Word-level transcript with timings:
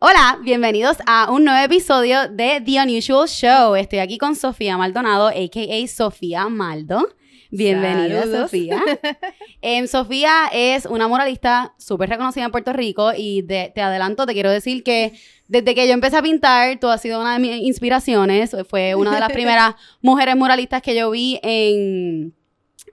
Hola, 0.00 0.38
bienvenidos 0.42 0.96
a 1.06 1.30
un 1.30 1.44
nuevo 1.44 1.64
episodio 1.64 2.28
de 2.28 2.60
The 2.64 2.82
Unusual 2.82 3.28
Show. 3.28 3.74
Estoy 3.76 4.00
aquí 4.00 4.18
con 4.18 4.34
Sofía 4.34 4.76
Maldonado, 4.76 5.28
a.k.a. 5.28 5.86
Sofía 5.86 6.48
Maldo. 6.48 7.08
Bienvenida, 7.50 8.24
Sofía. 8.26 8.82
Em, 9.62 9.86
Sofía 9.86 10.50
es 10.52 10.86
una 10.86 11.08
moralista 11.08 11.74
súper 11.78 12.10
reconocida 12.10 12.44
en 12.44 12.52
Puerto 12.52 12.72
Rico 12.72 13.12
y 13.16 13.42
te 13.42 13.80
adelanto, 13.80 14.24
te 14.26 14.32
quiero 14.34 14.50
decir 14.50 14.84
que 14.84 15.14
desde 15.48 15.74
que 15.74 15.86
yo 15.88 15.94
empecé 15.94 16.16
a 16.18 16.22
pintar, 16.22 16.78
tú 16.78 16.88
has 16.88 17.00
sido 17.00 17.20
una 17.20 17.32
de 17.32 17.38
mis 17.38 17.62
inspiraciones. 17.62 18.54
Fue 18.68 18.94
una 18.94 19.14
de 19.14 19.20
las 19.20 19.32
primeras 19.32 19.74
mujeres 20.02 20.36
muralistas 20.36 20.82
que 20.82 20.94
yo 20.94 21.10
vi 21.10 21.40
en, 21.42 22.34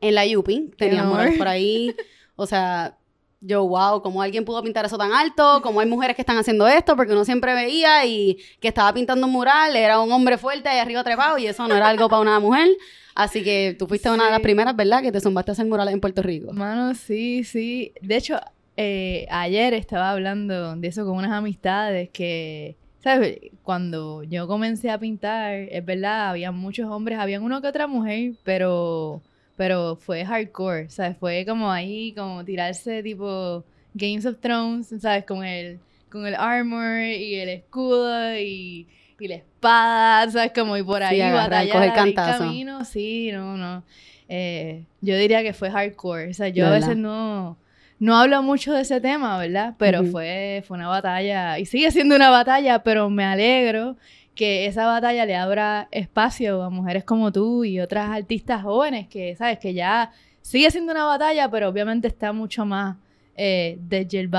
en 0.01 0.15
la 0.15 0.25
Yupi. 0.25 0.71
Tenía 0.77 1.03
murales 1.03 1.37
por 1.37 1.47
ahí. 1.47 1.93
O 2.37 2.47
sea, 2.47 2.97
yo, 3.41 3.67
wow, 3.67 4.01
¿cómo 4.01 4.21
alguien 4.21 4.45
pudo 4.45 4.63
pintar 4.63 4.85
eso 4.85 4.97
tan 4.97 5.11
alto? 5.11 5.59
¿Cómo 5.63 5.79
hay 5.79 5.87
mujeres 5.87 6.15
que 6.15 6.21
están 6.21 6.37
haciendo 6.37 6.67
esto? 6.67 6.95
Porque 6.95 7.13
uno 7.13 7.25
siempre 7.25 7.53
veía 7.53 8.05
y 8.05 8.37
que 8.59 8.67
estaba 8.67 8.93
pintando 8.93 9.27
un 9.27 9.33
mural, 9.33 9.75
era 9.75 9.99
un 9.99 10.11
hombre 10.11 10.37
fuerte 10.37 10.69
ahí 10.69 10.79
arriba 10.79 11.03
trepado 11.03 11.37
y 11.37 11.47
eso 11.47 11.67
no 11.67 11.75
era 11.75 11.89
algo 11.89 12.09
para 12.09 12.21
una 12.21 12.39
mujer. 12.39 12.69
Así 13.15 13.43
que 13.43 13.75
tú 13.79 13.87
fuiste 13.87 14.09
una 14.09 14.25
de 14.25 14.31
las 14.31 14.41
primeras, 14.41 14.75
¿verdad? 14.75 15.01
Que 15.01 15.11
te 15.11 15.21
zumbaste 15.21 15.51
a 15.51 15.53
hacer 15.53 15.65
murales 15.65 15.93
en 15.93 16.01
Puerto 16.01 16.21
Rico. 16.21 16.51
Mano, 16.51 16.93
sí, 16.95 17.45
sí. 17.45 17.93
De 18.01 18.17
hecho, 18.17 18.39
eh, 18.77 19.25
ayer 19.29 19.73
estaba 19.73 20.11
hablando 20.11 20.75
de 20.75 20.87
eso 20.87 21.05
con 21.05 21.17
unas 21.17 21.31
amistades 21.31 22.09
que, 22.09 22.75
¿sabes? 23.01 23.39
Cuando 23.63 24.23
yo 24.23 24.47
comencé 24.47 24.91
a 24.91 24.99
pintar, 24.99 25.53
es 25.53 25.85
verdad, 25.85 26.29
había 26.29 26.51
muchos 26.51 26.89
hombres, 26.89 27.17
había 27.19 27.39
uno 27.39 27.61
que 27.61 27.67
otra 27.67 27.87
mujer, 27.87 28.33
pero, 28.43 29.21
pero 29.55 29.95
fue 29.95 30.25
hardcore, 30.25 30.89
¿sabes? 30.89 31.17
Fue 31.17 31.45
como 31.45 31.71
ahí, 31.71 32.13
como 32.13 32.43
tirarse 32.43 33.01
tipo 33.03 33.63
Games 33.93 34.25
of 34.25 34.39
Thrones, 34.39 34.93
¿sabes? 34.99 35.25
Con 35.25 35.43
el, 35.45 35.79
con 36.11 36.25
el 36.27 36.35
armor 36.35 36.99
y 37.01 37.35
el 37.35 37.49
escudo 37.49 38.35
y, 38.37 38.87
la 39.19 39.35
espada, 39.35 40.31
¿sabes? 40.31 40.51
Como 40.53 40.77
y 40.77 40.83
por 40.83 41.01
ahí 41.01 41.21
sí, 41.21 41.31
batallar 41.31 42.07
el 42.07 42.13
camino. 42.13 42.83
Sí, 42.85 43.31
no, 43.31 43.57
no. 43.57 43.83
Eh, 44.27 44.83
yo 45.01 45.17
diría 45.17 45.43
que 45.43 45.53
fue 45.53 45.71
hardcore, 45.71 46.29
o 46.29 46.33
sea, 46.33 46.49
yo 46.49 46.67
a 46.67 46.71
veces 46.71 46.97
no 46.97 47.57
no 47.99 48.17
hablo 48.17 48.43
mucho 48.43 48.73
de 48.73 48.81
ese 48.81 48.99
tema, 48.99 49.37
¿verdad? 49.37 49.75
Pero 49.77 50.03
fue, 50.03 50.63
fue 50.67 50.77
una 50.77 50.87
batalla 50.87 51.59
y 51.59 51.65
sigue 51.65 51.91
siendo 51.91 52.15
una 52.15 52.29
batalla, 52.29 52.83
pero 52.83 53.09
me 53.09 53.23
alegro 53.23 53.95
que 54.35 54.65
esa 54.65 54.85
batalla 54.85 55.25
le 55.25 55.35
abra 55.35 55.87
espacio 55.91 56.61
a 56.61 56.69
mujeres 56.69 57.05
como 57.05 57.31
tú 57.31 57.63
y 57.63 57.79
otras 57.79 58.09
artistas 58.09 58.61
jóvenes 58.63 59.07
que, 59.07 59.35
¿sabes? 59.35 59.59
Que 59.59 59.73
ya 59.73 60.11
sigue 60.41 60.69
siendo 60.71 60.91
una 60.91 61.05
batalla, 61.05 61.49
pero 61.49 61.69
obviamente 61.69 62.07
está 62.07 62.33
mucho 62.33 62.65
más 62.65 62.97
eh, 63.35 63.79
el 63.89 64.29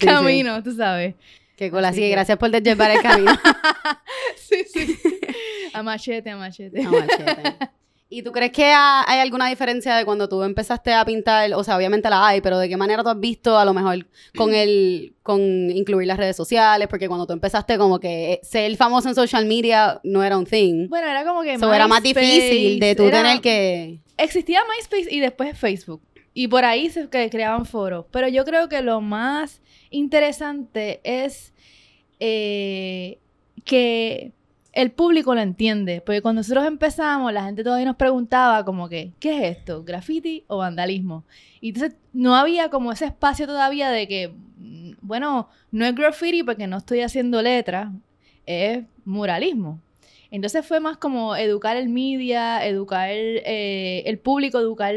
camino, 0.00 0.62
tú 0.62 0.74
sabes. 0.74 1.14
Qué 1.56 1.70
cool, 1.70 1.84
así, 1.84 2.00
que 2.00 2.10
gracias 2.10 2.38
por 2.38 2.50
desjelvar 2.50 2.90
el 2.90 3.02
camino. 3.02 3.32
sí, 4.36 4.64
sí. 4.72 4.98
A 5.74 5.82
machete, 5.82 6.30
a 6.30 6.36
machete. 6.36 6.82
A 6.82 6.90
machete. 6.90 7.68
¿Y 8.10 8.22
tú 8.22 8.32
crees 8.32 8.52
que 8.52 8.64
hay 8.64 9.20
alguna 9.20 9.48
diferencia 9.48 9.94
de 9.94 10.06
cuando 10.06 10.30
tú 10.30 10.42
empezaste 10.42 10.94
a 10.94 11.04
pintar? 11.04 11.52
O 11.52 11.62
sea, 11.62 11.76
obviamente 11.76 12.08
la 12.08 12.26
hay, 12.26 12.40
pero 12.40 12.58
¿de 12.58 12.66
qué 12.66 12.76
manera 12.78 13.02
tú 13.02 13.10
has 13.10 13.20
visto 13.20 13.58
a 13.58 13.66
lo 13.66 13.74
mejor 13.74 14.06
con 14.34 14.54
el, 14.54 15.12
con 15.22 15.42
incluir 15.42 16.06
las 16.06 16.16
redes 16.16 16.34
sociales? 16.34 16.88
Porque 16.88 17.06
cuando 17.06 17.26
tú 17.26 17.34
empezaste 17.34 17.76
como 17.76 18.00
que 18.00 18.40
ser 18.42 18.74
famoso 18.76 19.10
en 19.10 19.14
social 19.14 19.44
media 19.44 20.00
no 20.04 20.24
era 20.24 20.38
un 20.38 20.46
thing. 20.46 20.88
Bueno, 20.88 21.06
era 21.06 21.22
como 21.22 21.42
que 21.42 21.54
Eso 21.54 21.74
era 21.74 21.86
más 21.86 22.02
difícil 22.02 22.80
de 22.80 22.94
tú 22.94 23.10
tener 23.10 23.42
que... 23.42 23.98
Existía 24.16 24.62
MySpace 24.64 25.14
y 25.14 25.20
después 25.20 25.58
Facebook. 25.58 26.00
Y 26.32 26.48
por 26.48 26.64
ahí 26.64 26.88
se 26.88 27.10
creaban 27.10 27.66
foros. 27.66 28.06
Pero 28.10 28.26
yo 28.28 28.46
creo 28.46 28.70
que 28.70 28.80
lo 28.80 29.02
más 29.02 29.60
interesante 29.90 31.00
es 31.04 31.52
eh, 32.20 33.18
que 33.66 34.32
el 34.78 34.92
público 34.92 35.34
lo 35.34 35.40
entiende, 35.40 36.00
porque 36.06 36.22
cuando 36.22 36.38
nosotros 36.38 36.64
empezamos, 36.64 37.32
la 37.32 37.42
gente 37.42 37.64
todavía 37.64 37.86
nos 37.86 37.96
preguntaba 37.96 38.64
como 38.64 38.88
que, 38.88 39.10
¿qué 39.18 39.36
es 39.36 39.56
esto? 39.56 39.82
¿Graffiti 39.82 40.44
o 40.46 40.58
vandalismo? 40.58 41.24
Y 41.60 41.70
entonces 41.70 41.98
no 42.12 42.36
había 42.36 42.70
como 42.70 42.92
ese 42.92 43.06
espacio 43.06 43.48
todavía 43.48 43.90
de 43.90 44.06
que, 44.06 44.28
mm, 44.28 44.92
bueno, 45.00 45.48
no 45.72 45.84
es 45.84 45.96
graffiti 45.96 46.44
porque 46.44 46.68
no 46.68 46.76
estoy 46.76 47.00
haciendo 47.00 47.42
letras, 47.42 47.90
es 48.46 48.84
muralismo. 49.04 49.80
Entonces 50.30 50.64
fue 50.64 50.78
más 50.78 50.96
como 50.96 51.34
educar 51.34 51.76
el 51.76 51.88
media, 51.88 52.64
educar 52.64 53.08
eh, 53.10 54.04
el 54.06 54.20
público, 54.20 54.60
educar 54.60 54.94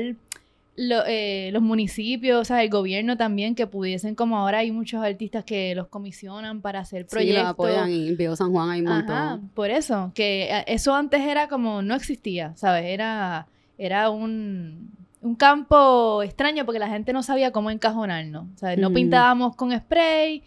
eh, 0.78 1.50
los 1.52 1.62
municipios, 1.62 2.42
o 2.42 2.46
sea, 2.46 2.64
el 2.64 2.70
gobierno 2.70 3.18
también, 3.18 3.56
que 3.56 3.68
pudiesen, 3.68 4.16
como 4.16 4.38
ahora 4.38 4.60
hay 4.60 4.72
muchos 4.72 5.04
artistas 5.04 5.44
que 5.44 5.76
los 5.76 5.88
comisionan 5.88 6.62
para 6.62 6.80
hacer 6.80 7.06
proyectos. 7.08 7.36
Sí, 7.36 7.42
los 7.42 7.50
apoyan 7.52 7.92
y 7.92 8.16
en 8.18 8.36
San 8.38 8.52
Juan 8.52 8.70
hay 8.70 8.82
un 8.82 8.88
montón. 8.88 9.50
por 9.54 9.70
eso, 9.70 10.12
que 10.16 10.44
eh, 10.44 10.64
eso 10.68 10.96
antes 10.96 11.22
era 11.22 11.48
como, 11.48 11.82
no 11.82 11.96
existía, 11.96 12.54
¿sabes? 12.56 12.86
Era, 12.86 13.48
era 13.78 14.10
un, 14.10 14.92
un 15.22 15.36
campo 15.36 16.24
extraño 16.24 16.66
porque 16.66 16.80
la 16.80 16.88
gente 16.88 17.14
no 17.14 17.22
sabía 17.22 17.52
cómo 17.52 17.70
encajonarnos, 17.70 18.48
¿sabes? 18.56 18.80
No 18.80 18.94
pintábamos 18.94 19.56
con 19.56 19.78
spray, 19.78 20.44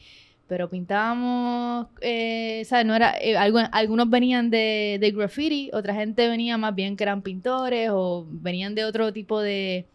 pero 0.48 0.68
pintábamos, 0.68 1.86
eh, 2.00 2.62
¿sabes? 2.66 2.86
No 2.86 2.94
era, 2.94 3.14
eh, 3.20 3.36
algunos 3.36 4.10
venían 4.10 4.50
de, 4.50 4.98
de 5.00 5.10
graffiti, 5.10 5.70
otra 5.72 5.94
gente 5.94 6.28
venía 6.28 6.58
más 6.58 6.74
bien 6.74 6.96
que 6.96 7.04
eran 7.04 7.22
pintores 7.22 7.90
o 7.92 8.26
venían 8.28 8.74
de 8.74 8.84
otro 8.84 9.12
tipo 9.12 9.40
de 9.40 9.86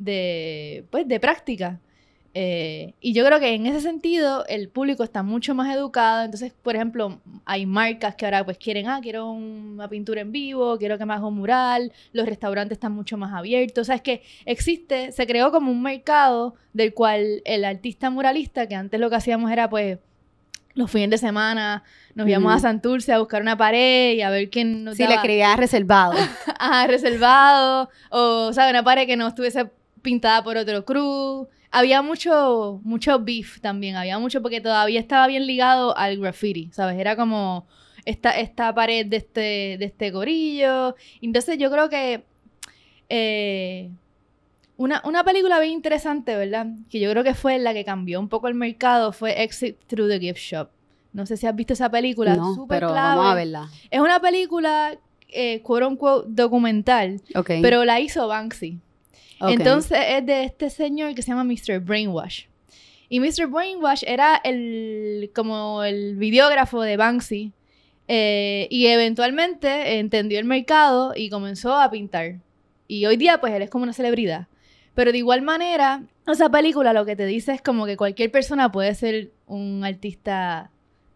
de, 0.00 0.84
pues, 0.90 1.06
de 1.06 1.20
práctica. 1.20 1.78
Eh, 2.32 2.94
y 3.00 3.12
yo 3.12 3.24
creo 3.24 3.40
que 3.40 3.54
en 3.54 3.66
ese 3.66 3.80
sentido 3.80 4.46
el 4.46 4.68
público 4.68 5.02
está 5.02 5.22
mucho 5.22 5.54
más 5.54 5.74
educado. 5.74 6.24
Entonces, 6.24 6.52
por 6.62 6.76
ejemplo, 6.76 7.20
hay 7.44 7.66
marcas 7.66 8.14
que 8.14 8.24
ahora 8.24 8.44
pues 8.44 8.56
quieren, 8.56 8.88
ah, 8.88 9.00
quiero 9.02 9.30
una 9.30 9.88
pintura 9.88 10.20
en 10.20 10.32
vivo, 10.32 10.78
quiero 10.78 10.96
que 10.96 11.04
me 11.04 11.14
haga 11.14 11.26
un 11.26 11.36
mural, 11.36 11.92
los 12.12 12.26
restaurantes 12.26 12.76
están 12.76 12.92
mucho 12.92 13.16
más 13.16 13.32
abiertos. 13.32 13.82
O 13.82 13.84
sea, 13.84 13.96
es 13.96 14.02
que 14.02 14.22
existe, 14.46 15.12
se 15.12 15.26
creó 15.26 15.50
como 15.50 15.70
un 15.70 15.82
mercado 15.82 16.54
del 16.72 16.94
cual 16.94 17.42
el 17.44 17.64
artista 17.64 18.10
muralista, 18.10 18.66
que 18.68 18.76
antes 18.76 19.00
lo 19.00 19.10
que 19.10 19.16
hacíamos 19.16 19.50
era 19.50 19.68
pues 19.68 19.98
los 20.74 20.88
fines 20.88 21.10
de 21.10 21.18
semana 21.18 21.82
nos 22.14 22.28
íbamos 22.28 22.54
a 22.54 22.60
Santurce 22.60 23.12
a 23.12 23.18
buscar 23.18 23.42
una 23.42 23.56
pared 23.56 24.14
y 24.14 24.22
a 24.22 24.30
ver 24.30 24.50
quién 24.50 24.84
nos 24.84 24.96
Sí, 24.96 25.06
le 25.06 25.14
escribía 25.14 25.56
reservado. 25.56 26.12
ah, 26.60 26.86
reservado. 26.86 27.90
O, 28.10 28.52
¿sabes? 28.52 28.70
Una 28.70 28.84
pared 28.84 29.06
que 29.06 29.16
no 29.16 29.26
estuviese 29.26 29.68
pintada 30.02 30.42
por 30.42 30.56
otro 30.56 30.84
cruz. 30.84 31.48
Había 31.70 32.02
mucho, 32.02 32.80
mucho 32.82 33.20
beef 33.20 33.60
también, 33.60 33.96
había 33.96 34.18
mucho 34.18 34.42
porque 34.42 34.60
todavía 34.60 34.98
estaba 34.98 35.26
bien 35.28 35.46
ligado 35.46 35.96
al 35.96 36.18
graffiti, 36.18 36.70
¿sabes? 36.72 36.98
Era 36.98 37.14
como 37.16 37.66
esta, 38.04 38.30
esta 38.32 38.74
pared 38.74 39.06
de 39.06 39.18
este, 39.18 39.76
de 39.78 39.84
este 39.84 40.10
gorillo. 40.10 40.96
Entonces 41.20 41.58
yo 41.58 41.70
creo 41.70 41.88
que 41.88 42.24
eh, 43.08 43.90
una, 44.76 45.02
una, 45.04 45.24
película 45.24 45.60
bien 45.60 45.74
interesante, 45.74 46.36
¿verdad? 46.36 46.66
Que 46.88 47.00
yo 47.00 47.10
creo 47.10 47.22
que 47.22 47.34
fue 47.34 47.58
la 47.58 47.74
que 47.74 47.84
cambió 47.84 48.18
un 48.18 48.28
poco 48.28 48.48
el 48.48 48.54
mercado, 48.54 49.12
fue 49.12 49.42
Exit 49.42 49.76
Through 49.86 50.08
the 50.08 50.18
Gift 50.20 50.40
Shop. 50.40 50.68
No 51.12 51.26
sé 51.26 51.36
si 51.36 51.46
has 51.46 51.54
visto 51.54 51.72
esa 51.72 51.90
película, 51.90 52.36
no, 52.36 52.66
pero 52.68 52.92
vamos 52.92 53.26
a 53.26 53.34
verla. 53.34 53.68
Es 53.90 54.00
una 54.00 54.20
película, 54.20 54.96
eh, 55.28 55.60
quote 55.62 55.84
unquote, 55.86 56.28
documental, 56.30 57.20
pero 57.46 57.84
la 57.84 58.00
hizo 58.00 58.26
Banksy. 58.28 58.78
Entonces 59.40 59.98
es 60.08 60.26
de 60.26 60.44
este 60.44 60.70
señor 60.70 61.14
que 61.14 61.22
se 61.22 61.30
llama 61.30 61.44
Mr. 61.44 61.80
Brainwash. 61.80 62.44
Y 63.08 63.20
Mr. 63.20 63.48
Brainwash 63.48 64.04
era 64.06 64.40
el, 64.44 65.30
como 65.34 65.82
el 65.82 66.16
videógrafo 66.16 66.82
de 66.82 66.96
Banksy. 66.96 67.52
Eh, 68.06 68.66
y 68.70 68.86
eventualmente 68.86 69.98
entendió 69.98 70.38
el 70.38 70.44
mercado 70.44 71.12
y 71.14 71.30
comenzó 71.30 71.74
a 71.74 71.90
pintar. 71.90 72.36
Y 72.86 73.06
hoy 73.06 73.16
día, 73.16 73.40
pues 73.40 73.52
él 73.54 73.62
es 73.62 73.70
como 73.70 73.84
una 73.84 73.92
celebridad. 73.92 74.48
Pero 74.94 75.12
de 75.12 75.18
igual 75.18 75.42
manera, 75.42 76.02
esa 76.26 76.50
película 76.50 76.92
lo 76.92 77.06
que 77.06 77.16
te 77.16 77.26
dice 77.26 77.52
es 77.52 77.62
como 77.62 77.86
que 77.86 77.96
cualquier 77.96 78.30
persona 78.30 78.70
puede 78.70 78.94
ser 78.94 79.30
un 79.46 79.84
artista 79.84 80.70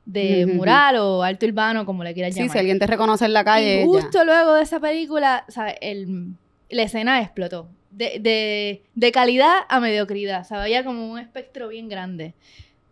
de 0.05 0.47
mural 0.47 0.97
o 0.97 1.23
arte 1.23 1.47
urbano, 1.47 1.85
como 1.87 2.05
le 2.05 2.15
quieras 2.15 2.35
llamar. 2.35 2.49
Sí, 2.49 2.53
si 2.53 2.59
alguien 2.59 2.79
te 2.79 2.87
reconoce 2.87 3.25
en 3.25 3.33
la 3.33 3.45
calle. 3.45 3.83
Y 3.83 3.85
justo 3.85 4.25
luego 4.25 4.55
de 4.55 4.63
esa 4.63 4.81
película, 4.81 5.45
la 6.69 6.83
escena 6.83 7.21
explotó 7.21 7.69
de, 7.97 8.83
de, 8.95 9.13
calidad 9.13 9.55
a 9.69 9.81
mediocridad. 9.81 10.43
O 10.43 10.45
sea, 10.45 10.63
había 10.63 10.85
como 10.85 11.11
un 11.11 11.19
espectro 11.19 11.69
bien 11.69 11.89
grande. 11.89 12.35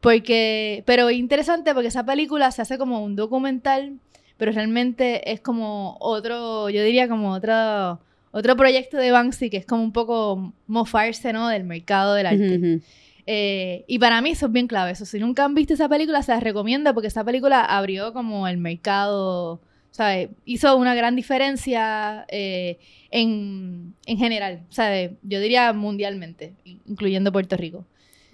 Porque, 0.01 0.83
pero 0.87 1.11
interesante 1.11 1.75
porque 1.75 1.89
esa 1.89 2.05
película 2.05 2.51
se 2.51 2.63
hace 2.63 2.79
como 2.79 3.05
un 3.05 3.15
documental, 3.15 3.99
pero 4.37 4.51
realmente 4.53 5.31
es 5.31 5.41
como 5.41 5.97
otro, 6.01 6.71
yo 6.71 6.83
diría 6.83 7.09
como 7.09 7.33
otro, 7.33 8.01
otro 8.33 8.57
proyecto 8.57 8.97
de 8.97 9.13
Banksy 9.13 9.49
que 9.49 9.59
es 9.59 9.67
como 9.67 9.85
un 9.85 9.93
poco 9.93 10.53
mofarse, 10.67 11.33
¿no? 11.33 11.49
Del 11.49 11.65
mercado 11.65 12.15
del 12.15 12.27
arte. 12.27 12.81
Eh, 13.27 13.85
y 13.87 14.01
para 14.01 14.21
mí 14.21 14.31
eso 14.31 14.47
es 14.47 14.53
bien 14.53 14.67
clave. 14.67 14.91
Eso, 14.91 15.07
si 15.07 15.21
nunca 15.21 15.45
han 15.45 15.55
visto 15.55 15.75
esa 15.75 15.89
película, 15.89 16.23
se 16.23 16.33
las 16.33 16.43
recomiendo 16.43 16.93
porque 16.95 17.09
esa 17.09 17.25
película 17.25 17.65
abrió 17.65 18.13
como 18.13 18.49
el 18.49 18.59
mercado, 18.59 19.61
¿sabes? 19.93 20.31
Hizo 20.45 20.77
una 20.77 20.97
gran 20.97 21.15
diferencia 21.15 22.25
eh, 22.29 22.79
en, 23.13 23.95
en 24.07 24.19
general, 24.19 24.63
¿sabes? 24.71 25.13
Yo 25.23 25.39
diría 25.41 25.73
mundialmente, 25.73 26.55
incluyendo 26.65 27.31
Puerto 27.31 27.57
Rico. 27.57 27.85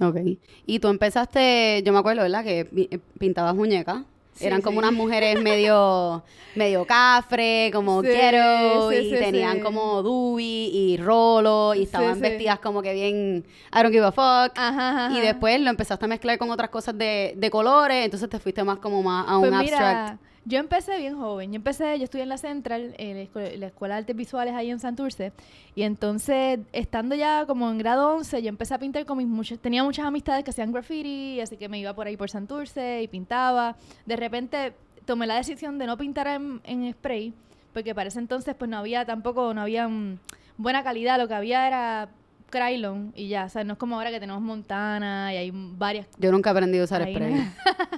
Ok. 0.00 0.16
Y 0.64 0.78
tú 0.78 0.88
empezaste, 0.88 1.82
yo 1.84 1.92
me 1.92 1.98
acuerdo, 1.98 2.22
¿verdad? 2.22 2.44
Que 2.44 2.60
eh, 2.90 2.98
pintabas 3.18 3.54
muñecas. 3.54 4.04
Sí, 4.34 4.46
Eran 4.46 4.62
como 4.62 4.78
unas 4.78 4.92
mujeres 4.92 5.42
medio, 5.42 6.22
medio 6.54 6.84
cafre, 6.86 7.72
como 7.72 8.02
Sí, 8.02 8.08
quiero, 8.08 8.92
y 8.92 9.10
tenían 9.10 9.58
como 9.58 10.00
doobie 10.00 10.68
y 10.72 10.96
rolo, 10.96 11.74
y 11.74 11.82
estaban 11.82 12.20
vestidas 12.20 12.60
como 12.60 12.80
que 12.80 12.94
bien, 12.94 13.44
I 13.72 13.82
don't 13.82 13.90
give 13.92 14.06
a 14.06 14.12
fuck. 14.12 14.56
Ajá, 14.56 15.06
ajá. 15.06 15.18
Y 15.18 15.20
después 15.20 15.60
lo 15.60 15.70
empezaste 15.70 16.04
a 16.04 16.08
mezclar 16.08 16.38
con 16.38 16.52
otras 16.52 16.70
cosas 16.70 16.96
de, 16.96 17.34
de 17.36 17.50
colores, 17.50 18.04
entonces 18.04 18.28
te 18.30 18.38
fuiste 18.38 18.62
más 18.62 18.78
como 18.78 19.02
más 19.02 19.26
a 19.28 19.38
un 19.38 19.48
Pues 19.48 19.60
abstract. 19.60 20.12
mira, 20.12 20.18
yo 20.48 20.58
empecé 20.58 20.96
bien 20.96 21.18
joven. 21.18 21.52
Yo 21.52 21.56
empecé, 21.56 21.98
yo 21.98 22.04
estudié 22.04 22.22
en 22.22 22.30
la 22.30 22.38
Central, 22.38 22.94
en 22.96 23.16
la 23.16 23.22
escuela, 23.22 23.56
la 23.56 23.66
escuela 23.66 23.94
de 23.94 23.98
Artes 24.00 24.16
Visuales 24.16 24.54
ahí 24.54 24.70
en 24.70 24.80
Santurce. 24.80 25.32
Y 25.74 25.82
entonces, 25.82 26.60
estando 26.72 27.14
ya 27.14 27.44
como 27.46 27.70
en 27.70 27.76
grado 27.76 28.14
11, 28.14 28.42
yo 28.42 28.48
empecé 28.48 28.72
a 28.74 28.78
pintar 28.78 29.04
con 29.04 29.18
mis 29.18 29.26
muchas... 29.26 29.58
Tenía 29.58 29.84
muchas 29.84 30.06
amistades 30.06 30.44
que 30.44 30.50
hacían 30.50 30.72
graffiti, 30.72 31.38
así 31.40 31.58
que 31.58 31.68
me 31.68 31.78
iba 31.78 31.92
por 31.92 32.06
ahí 32.06 32.16
por 32.16 32.30
Santurce 32.30 33.02
y 33.02 33.08
pintaba. 33.08 33.76
De 34.06 34.16
repente, 34.16 34.72
tomé 35.04 35.26
la 35.26 35.36
decisión 35.36 35.78
de 35.78 35.86
no 35.86 35.98
pintar 35.98 36.26
en, 36.28 36.62
en 36.64 36.90
spray, 36.94 37.34
porque 37.74 37.94
para 37.94 38.08
ese 38.08 38.18
entonces 38.18 38.54
pues 38.54 38.70
no 38.70 38.78
había 38.78 39.04
tampoco, 39.04 39.52
no 39.52 39.60
había 39.60 39.86
mm, 39.86 40.18
buena 40.56 40.82
calidad. 40.82 41.18
Lo 41.18 41.28
que 41.28 41.34
había 41.34 41.66
era 41.66 42.08
Krylon 42.50 43.12
y 43.16 43.28
ya. 43.28 43.44
O 43.44 43.48
sea, 43.48 43.64
no 43.64 43.74
es 43.74 43.78
como 43.78 43.96
ahora 43.96 44.10
que 44.10 44.20
tenemos 44.20 44.42
Montana 44.42 45.32
y 45.32 45.36
hay 45.36 45.50
varias 45.54 46.06
Yo 46.18 46.32
nunca 46.32 46.50
aprendí 46.50 46.78
a 46.78 46.84
usar 46.84 47.02
Ahí 47.02 47.14
spray. 47.14 47.34
no. 47.34 47.44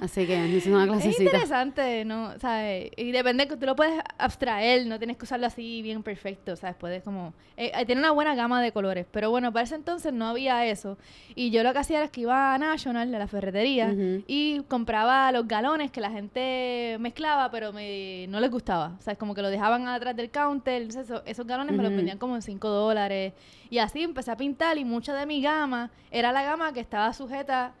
Así 0.01 0.25
que 0.27 0.37
necesito 0.37 0.75
una 0.75 0.83
Es 0.85 0.89
clasecita. 0.91 1.23
interesante, 1.23 2.05
¿no? 2.05 2.37
¿Sabes? 2.39 2.91
Y 2.97 3.11
depende 3.11 3.47
que 3.47 3.57
tú 3.57 3.65
lo 3.65 3.75
puedes 3.75 3.99
abstraer, 4.17 4.85
no 4.87 4.97
tienes 4.97 5.17
que 5.17 5.25
usarlo 5.25 5.47
así 5.47 5.81
bien 5.81 6.03
perfecto, 6.03 6.55
¿sabes? 6.55 6.75
Puedes 6.75 7.03
como... 7.03 7.33
eh, 7.57 7.71
eh, 7.75 7.85
tiene 7.85 8.01
una 8.01 8.11
buena 8.11 8.35
gama 8.35 8.61
de 8.61 8.71
colores, 8.71 9.05
pero 9.11 9.29
bueno, 9.29 9.51
para 9.53 9.63
ese 9.63 9.75
entonces 9.75 10.11
no 10.13 10.27
había 10.27 10.65
eso. 10.65 10.97
Y 11.35 11.51
yo 11.51 11.63
lo 11.63 11.73
que 11.73 11.79
hacía 11.79 11.99
era 11.99 12.07
que 12.09 12.21
iba 12.21 12.53
a 12.53 12.57
National, 12.57 13.13
a 13.13 13.19
la 13.19 13.27
ferretería, 13.27 13.93
y 14.27 14.61
compraba 14.67 15.31
los 15.31 15.47
galones 15.47 15.91
que 15.91 16.01
la 16.01 16.11
gente 16.11 16.97
mezclaba, 16.99 17.49
pero 17.51 17.71
me, 17.73 18.25
no 18.29 18.39
les 18.39 18.49
gustaba. 18.51 18.95
O 18.99 19.01
sea, 19.01 19.13
es 19.13 19.19
como 19.19 19.33
que 19.35 19.41
lo 19.41 19.49
dejaban 19.49 19.87
atrás 19.87 20.15
del 20.15 20.29
counter. 20.29 20.81
Entonces, 20.81 21.09
eso- 21.09 21.23
esos 21.25 21.45
galones 21.47 21.75
me 21.75 21.83
los 21.83 21.91
vendían 21.95 22.17
como 22.17 22.35
en 22.35 22.41
5 22.41 22.67
dólares. 22.67 23.33
Y 23.71 23.79
así 23.79 24.03
empecé 24.03 24.29
a 24.29 24.37
pintar 24.37 24.77
y 24.77 24.85
mucha 24.85 25.15
de 25.15 25.25
mi 25.25 25.41
gama 25.41 25.89
era 26.11 26.31
la 26.31 26.43
gama 26.43 26.73
que 26.73 26.81
estaba 26.81 27.11
sujeta 27.13 27.73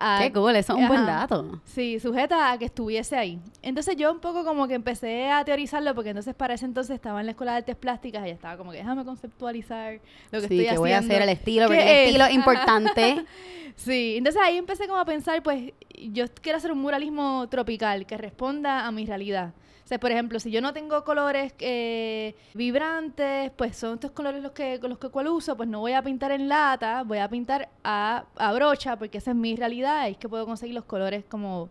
a... 0.00 0.20
Qué 0.22 0.32
cool, 0.32 0.56
eso 0.56 0.72
es 0.72 0.78
un 0.78 0.88
buen 0.88 1.04
dato. 1.04 1.60
Sí, 1.64 2.00
sujeta 2.00 2.50
a 2.50 2.56
que 2.58 2.64
estuviese 2.64 3.14
ahí. 3.16 3.38
Entonces 3.62 3.94
yo 3.96 4.10
un 4.10 4.20
poco 4.20 4.42
como 4.44 4.66
que 4.66 4.74
empecé 4.74 5.30
a 5.30 5.44
teorizarlo 5.44 5.94
porque 5.94 6.10
entonces 6.10 6.34
para 6.34 6.54
ese 6.54 6.64
entonces 6.64 6.94
estaba 6.94 7.20
en 7.20 7.26
la 7.26 7.32
escuela 7.32 7.52
de 7.52 7.58
artes 7.58 7.76
plásticas 7.76 8.26
y 8.26 8.30
estaba 8.30 8.56
como 8.56 8.70
que 8.72 8.78
déjame 8.78 9.04
conceptualizar 9.04 10.00
lo 10.30 10.40
que 10.40 10.48
sí, 10.48 10.60
estoy 10.60 10.74
que 10.74 10.78
voy 10.78 10.92
a 10.92 10.98
haciendo. 10.98 11.14
hacer 11.14 11.22
el 11.22 11.28
estilo, 11.36 11.68
¿Qué 11.68 11.74
porque 11.76 11.82
el 11.82 11.88
es? 11.98 12.06
estilo 12.06 12.24
es 12.24 12.32
importante. 12.34 13.24
Sí, 13.76 14.14
entonces 14.16 14.42
ahí 14.42 14.56
empecé 14.56 14.88
como 14.88 14.98
a 14.98 15.04
pensar, 15.04 15.40
pues 15.40 15.72
yo 16.10 16.24
quiero 16.42 16.56
hacer 16.58 16.72
un 16.72 16.80
muralismo 16.80 17.46
tropical 17.48 18.06
que 18.06 18.16
responda 18.16 18.84
a 18.88 18.90
mi 18.90 19.06
realidad. 19.06 19.52
O 19.88 19.90
sea, 19.90 19.98
por 19.98 20.12
ejemplo, 20.12 20.38
si 20.38 20.50
yo 20.50 20.60
no 20.60 20.74
tengo 20.74 21.02
colores 21.02 21.54
eh, 21.60 22.34
vibrantes, 22.52 23.50
pues 23.56 23.74
son 23.74 23.94
estos 23.94 24.10
colores 24.10 24.42
los 24.42 24.52
que 24.52 24.78
los 24.82 24.98
que 24.98 25.08
cual 25.08 25.28
uso, 25.28 25.56
pues 25.56 25.66
no 25.66 25.80
voy 25.80 25.94
a 25.94 26.02
pintar 26.02 26.30
en 26.30 26.46
lata, 26.46 27.04
voy 27.04 27.16
a 27.16 27.28
pintar 27.30 27.70
a, 27.82 28.26
a 28.36 28.52
brocha, 28.52 28.98
porque 28.98 29.16
esa 29.16 29.30
es 29.30 29.36
mi 29.38 29.56
realidad 29.56 30.06
es 30.10 30.18
que 30.18 30.28
puedo 30.28 30.44
conseguir 30.44 30.74
los 30.74 30.84
colores 30.84 31.24
como 31.26 31.70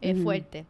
eh, 0.00 0.14
fuertes. 0.14 0.64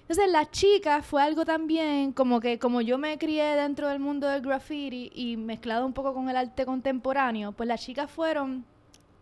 Entonces, 0.00 0.32
la 0.32 0.50
chica 0.50 1.02
fue 1.02 1.20
algo 1.22 1.44
también 1.44 2.12
como 2.12 2.40
que 2.40 2.58
como 2.58 2.80
yo 2.80 2.96
me 2.96 3.18
crié 3.18 3.54
dentro 3.54 3.90
del 3.90 3.98
mundo 3.98 4.26
del 4.26 4.40
graffiti 4.40 5.10
y 5.14 5.36
mezclado 5.36 5.84
un 5.84 5.92
poco 5.92 6.14
con 6.14 6.30
el 6.30 6.36
arte 6.38 6.64
contemporáneo, 6.64 7.52
pues 7.52 7.68
las 7.68 7.84
chicas 7.84 8.10
fueron 8.10 8.64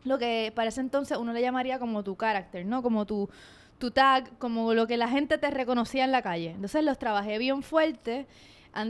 lo 0.05 0.17
que 0.17 0.53
para 0.55 0.69
ese 0.69 0.81
entonces 0.81 1.19
uno 1.19 1.33
le 1.33 1.41
llamaría 1.41 1.81
como 1.81 2.05
tu 2.05 2.15
carácter, 2.15 2.65
¿no? 2.65 2.85
Como 2.85 3.05
tu, 3.05 3.29
tu 3.79 3.91
tag, 3.91 4.31
como 4.39 4.75
lo 4.75 4.87
que 4.87 4.97
la 4.97 5.09
gente 5.09 5.39
te 5.39 5.51
reconocía 5.51 6.05
en 6.05 6.13
la 6.13 6.23
calle. 6.23 6.51
Entonces 6.51 6.85
los 6.85 6.99
trabajé 6.99 7.39
bien 7.39 7.63
fuerte. 7.63 8.27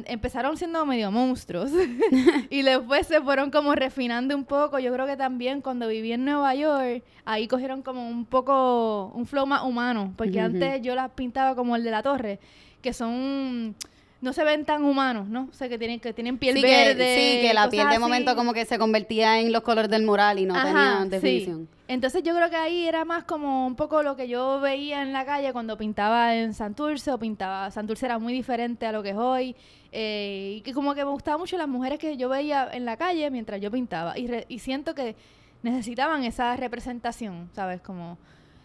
Empezaron 0.06 0.56
siendo 0.56 0.86
medio 0.86 1.10
monstruos 1.10 1.70
y 2.50 2.62
después 2.62 3.06
se 3.06 3.20
fueron 3.20 3.50
como 3.50 3.74
refinando 3.74 4.34
un 4.34 4.44
poco. 4.44 4.78
Yo 4.78 4.90
creo 4.92 5.06
que 5.06 5.16
también 5.16 5.60
cuando 5.60 5.88
viví 5.88 6.12
en 6.12 6.24
Nueva 6.24 6.54
York, 6.54 7.04
ahí 7.26 7.46
cogieron 7.48 7.82
como 7.82 8.08
un 8.08 8.24
poco 8.24 9.12
un 9.14 9.26
flow 9.26 9.46
más 9.46 9.62
humano, 9.62 10.14
porque 10.16 10.40
antes 10.40 10.80
yo 10.80 10.94
las 10.94 11.10
pintaba 11.10 11.54
como 11.54 11.76
el 11.76 11.84
de 11.84 11.90
la 11.90 12.02
torre, 12.02 12.40
que 12.80 12.94
son 12.94 13.76
no 14.24 14.32
se 14.32 14.42
ven 14.42 14.64
tan 14.64 14.82
humanos, 14.84 15.28
¿no? 15.28 15.48
O 15.50 15.54
sea, 15.54 15.68
que 15.68 15.78
tienen 15.78 16.00
que 16.00 16.12
tienen 16.12 16.38
piel 16.38 16.56
sí, 16.56 16.62
verde. 16.62 16.96
que, 16.96 17.16
sí, 17.40 17.46
que 17.46 17.54
la 17.54 17.68
piel 17.68 17.84
de 17.86 17.92
así. 17.92 18.00
momento 18.00 18.34
como 18.34 18.52
que 18.52 18.64
se 18.64 18.78
convertía 18.78 19.38
en 19.38 19.52
los 19.52 19.62
colores 19.62 19.90
del 19.90 20.02
mural 20.04 20.38
y 20.38 20.46
no 20.46 20.56
Ajá, 20.56 20.64
tenía 20.64 21.02
sí. 21.04 21.08
definición. 21.10 21.68
Entonces 21.86 22.22
yo 22.22 22.34
creo 22.34 22.48
que 22.48 22.56
ahí 22.56 22.88
era 22.88 23.04
más 23.04 23.24
como 23.24 23.66
un 23.66 23.76
poco 23.76 24.02
lo 24.02 24.16
que 24.16 24.26
yo 24.26 24.58
veía 24.60 25.02
en 25.02 25.12
la 25.12 25.24
calle 25.26 25.52
cuando 25.52 25.76
pintaba 25.76 26.34
en 26.34 26.54
Santurce 26.54 27.12
o 27.12 27.18
pintaba, 27.18 27.70
Santurce 27.70 28.06
era 28.06 28.18
muy 28.18 28.32
diferente 28.32 28.86
a 28.86 28.92
lo 28.92 29.02
que 29.02 29.10
es 29.10 29.16
hoy 29.16 29.54
eh, 29.92 30.54
y 30.56 30.60
que 30.62 30.72
como 30.72 30.94
que 30.94 31.04
me 31.04 31.10
gustaban 31.10 31.38
mucho 31.40 31.58
las 31.58 31.68
mujeres 31.68 31.98
que 31.98 32.16
yo 32.16 32.28
veía 32.30 32.68
en 32.72 32.86
la 32.86 32.96
calle 32.96 33.30
mientras 33.30 33.60
yo 33.60 33.70
pintaba 33.70 34.18
y, 34.18 34.26
re- 34.26 34.46
y 34.48 34.58
siento 34.60 34.94
que 34.94 35.14
necesitaban 35.62 36.24
esa 36.24 36.56
representación, 36.56 37.50
¿sabes? 37.52 37.80
Como, 37.82 38.16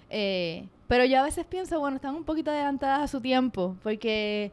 eh, 0.10 0.68
pero 0.88 1.04
yo 1.06 1.20
a 1.20 1.24
veces 1.24 1.46
pienso, 1.46 1.80
bueno, 1.80 1.98
están 1.98 2.16
un 2.16 2.24
poquito 2.24 2.52
adelantadas 2.52 3.02
a 3.02 3.08
su 3.08 3.20
tiempo 3.22 3.76
porque 3.84 4.52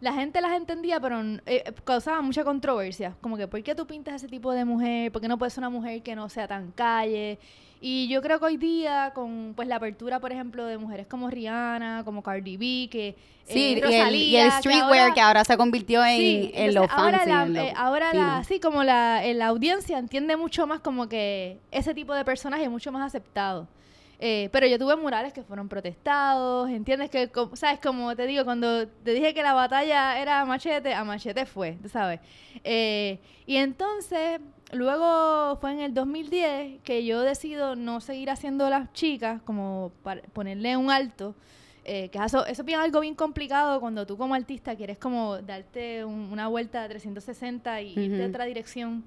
la 0.00 0.12
gente 0.12 0.40
las 0.40 0.52
entendía, 0.52 1.00
pero 1.00 1.20
eh, 1.46 1.64
causaba 1.84 2.20
mucha 2.22 2.44
controversia. 2.44 3.14
Como 3.20 3.36
que, 3.36 3.48
¿por 3.48 3.62
qué 3.62 3.74
tú 3.74 3.86
pintas 3.86 4.14
ese 4.14 4.28
tipo 4.28 4.52
de 4.52 4.64
mujer? 4.64 5.10
¿Por 5.12 5.22
qué 5.22 5.28
no 5.28 5.38
puedes 5.38 5.52
ser 5.54 5.62
una 5.62 5.70
mujer 5.70 6.02
que 6.02 6.14
no 6.14 6.28
sea 6.28 6.46
tan 6.48 6.70
calle? 6.72 7.38
Y 7.80 8.08
yo 8.08 8.22
creo 8.22 8.38
que 8.38 8.46
hoy 8.46 8.56
día, 8.56 9.12
con 9.14 9.52
pues 9.54 9.68
la 9.68 9.76
apertura, 9.76 10.18
por 10.18 10.32
ejemplo, 10.32 10.64
de 10.64 10.78
mujeres 10.78 11.06
como 11.06 11.28
Rihanna, 11.28 12.02
como 12.04 12.22
Cardi 12.22 12.56
B, 12.56 12.88
que 12.90 13.14
Sí, 13.46 13.58
eh, 13.58 13.68
y, 13.68 13.72
el, 13.72 13.78
y 13.78 13.80
Rosalía, 13.82 14.44
el 14.46 14.50
que 14.52 14.56
streetwear 14.58 15.00
ahora- 15.02 15.14
que 15.14 15.20
ahora 15.20 15.44
se 15.44 15.56
convirtió 15.58 16.02
en, 16.02 16.16
Sí, 16.16 16.50
en 16.54 16.68
entonces 16.70 16.74
lo 16.74 16.80
ahora 16.98 17.18
fancy. 17.18 17.30
la, 17.30 17.42
en 17.44 17.52
lo 17.54 17.60
eh, 17.60 17.72
ahora 17.76 18.10
fino. 18.12 18.26
la, 18.26 18.44
sí, 18.44 18.58
como 18.58 18.84
la, 18.84 19.22
eh, 19.26 19.34
la 19.34 19.48
audiencia 19.48 19.98
entiende 19.98 20.34
mucho 20.38 20.66
más 20.66 20.80
como 20.80 21.08
que 21.10 21.58
ese 21.70 21.92
tipo 21.92 22.14
de 22.14 22.24
personaje 22.24 22.64
es 22.64 22.70
mucho 22.70 22.90
más 22.90 23.04
aceptado. 23.06 23.68
Eh, 24.20 24.48
pero 24.52 24.66
yo 24.66 24.78
tuve 24.78 24.96
murales 24.96 25.32
que 25.32 25.42
fueron 25.42 25.68
protestados, 25.68 26.70
¿entiendes? 26.70 27.10
Que, 27.10 27.28
co- 27.28 27.50
¿sabes? 27.56 27.80
Como 27.80 28.14
te 28.14 28.26
digo, 28.26 28.44
cuando 28.44 28.86
te 28.88 29.12
dije 29.12 29.34
que 29.34 29.42
la 29.42 29.52
batalla 29.54 30.18
era 30.20 30.40
a 30.40 30.44
machete, 30.44 30.94
a 30.94 31.04
machete 31.04 31.46
fue, 31.46 31.72
¿tú 31.82 31.88
¿sabes? 31.88 32.20
Eh, 32.62 33.18
y 33.46 33.56
entonces, 33.56 34.40
luego 34.72 35.56
fue 35.60 35.72
en 35.72 35.80
el 35.80 35.94
2010 35.94 36.80
que 36.82 37.04
yo 37.04 37.20
decido 37.22 37.74
no 37.76 38.00
seguir 38.00 38.30
haciendo 38.30 38.70
las 38.70 38.92
chicas, 38.92 39.42
como 39.42 39.92
para 40.02 40.22
ponerle 40.32 40.76
un 40.76 40.90
alto. 40.90 41.34
Eh, 41.86 42.08
que 42.08 42.16
eso, 42.18 42.46
eso 42.46 42.64
es 42.66 42.74
algo 42.76 43.00
bien 43.00 43.14
complicado 43.14 43.78
cuando 43.78 44.06
tú 44.06 44.16
como 44.16 44.34
artista 44.34 44.74
quieres 44.74 44.96
como 44.96 45.36
darte 45.42 46.02
un- 46.04 46.30
una 46.32 46.48
vuelta 46.48 46.82
de 46.82 46.88
360 46.88 47.82
y 47.82 47.90
irte 47.90 48.14
Ujú. 48.16 48.22
a 48.24 48.28
otra 48.28 48.44
dirección. 48.46 49.04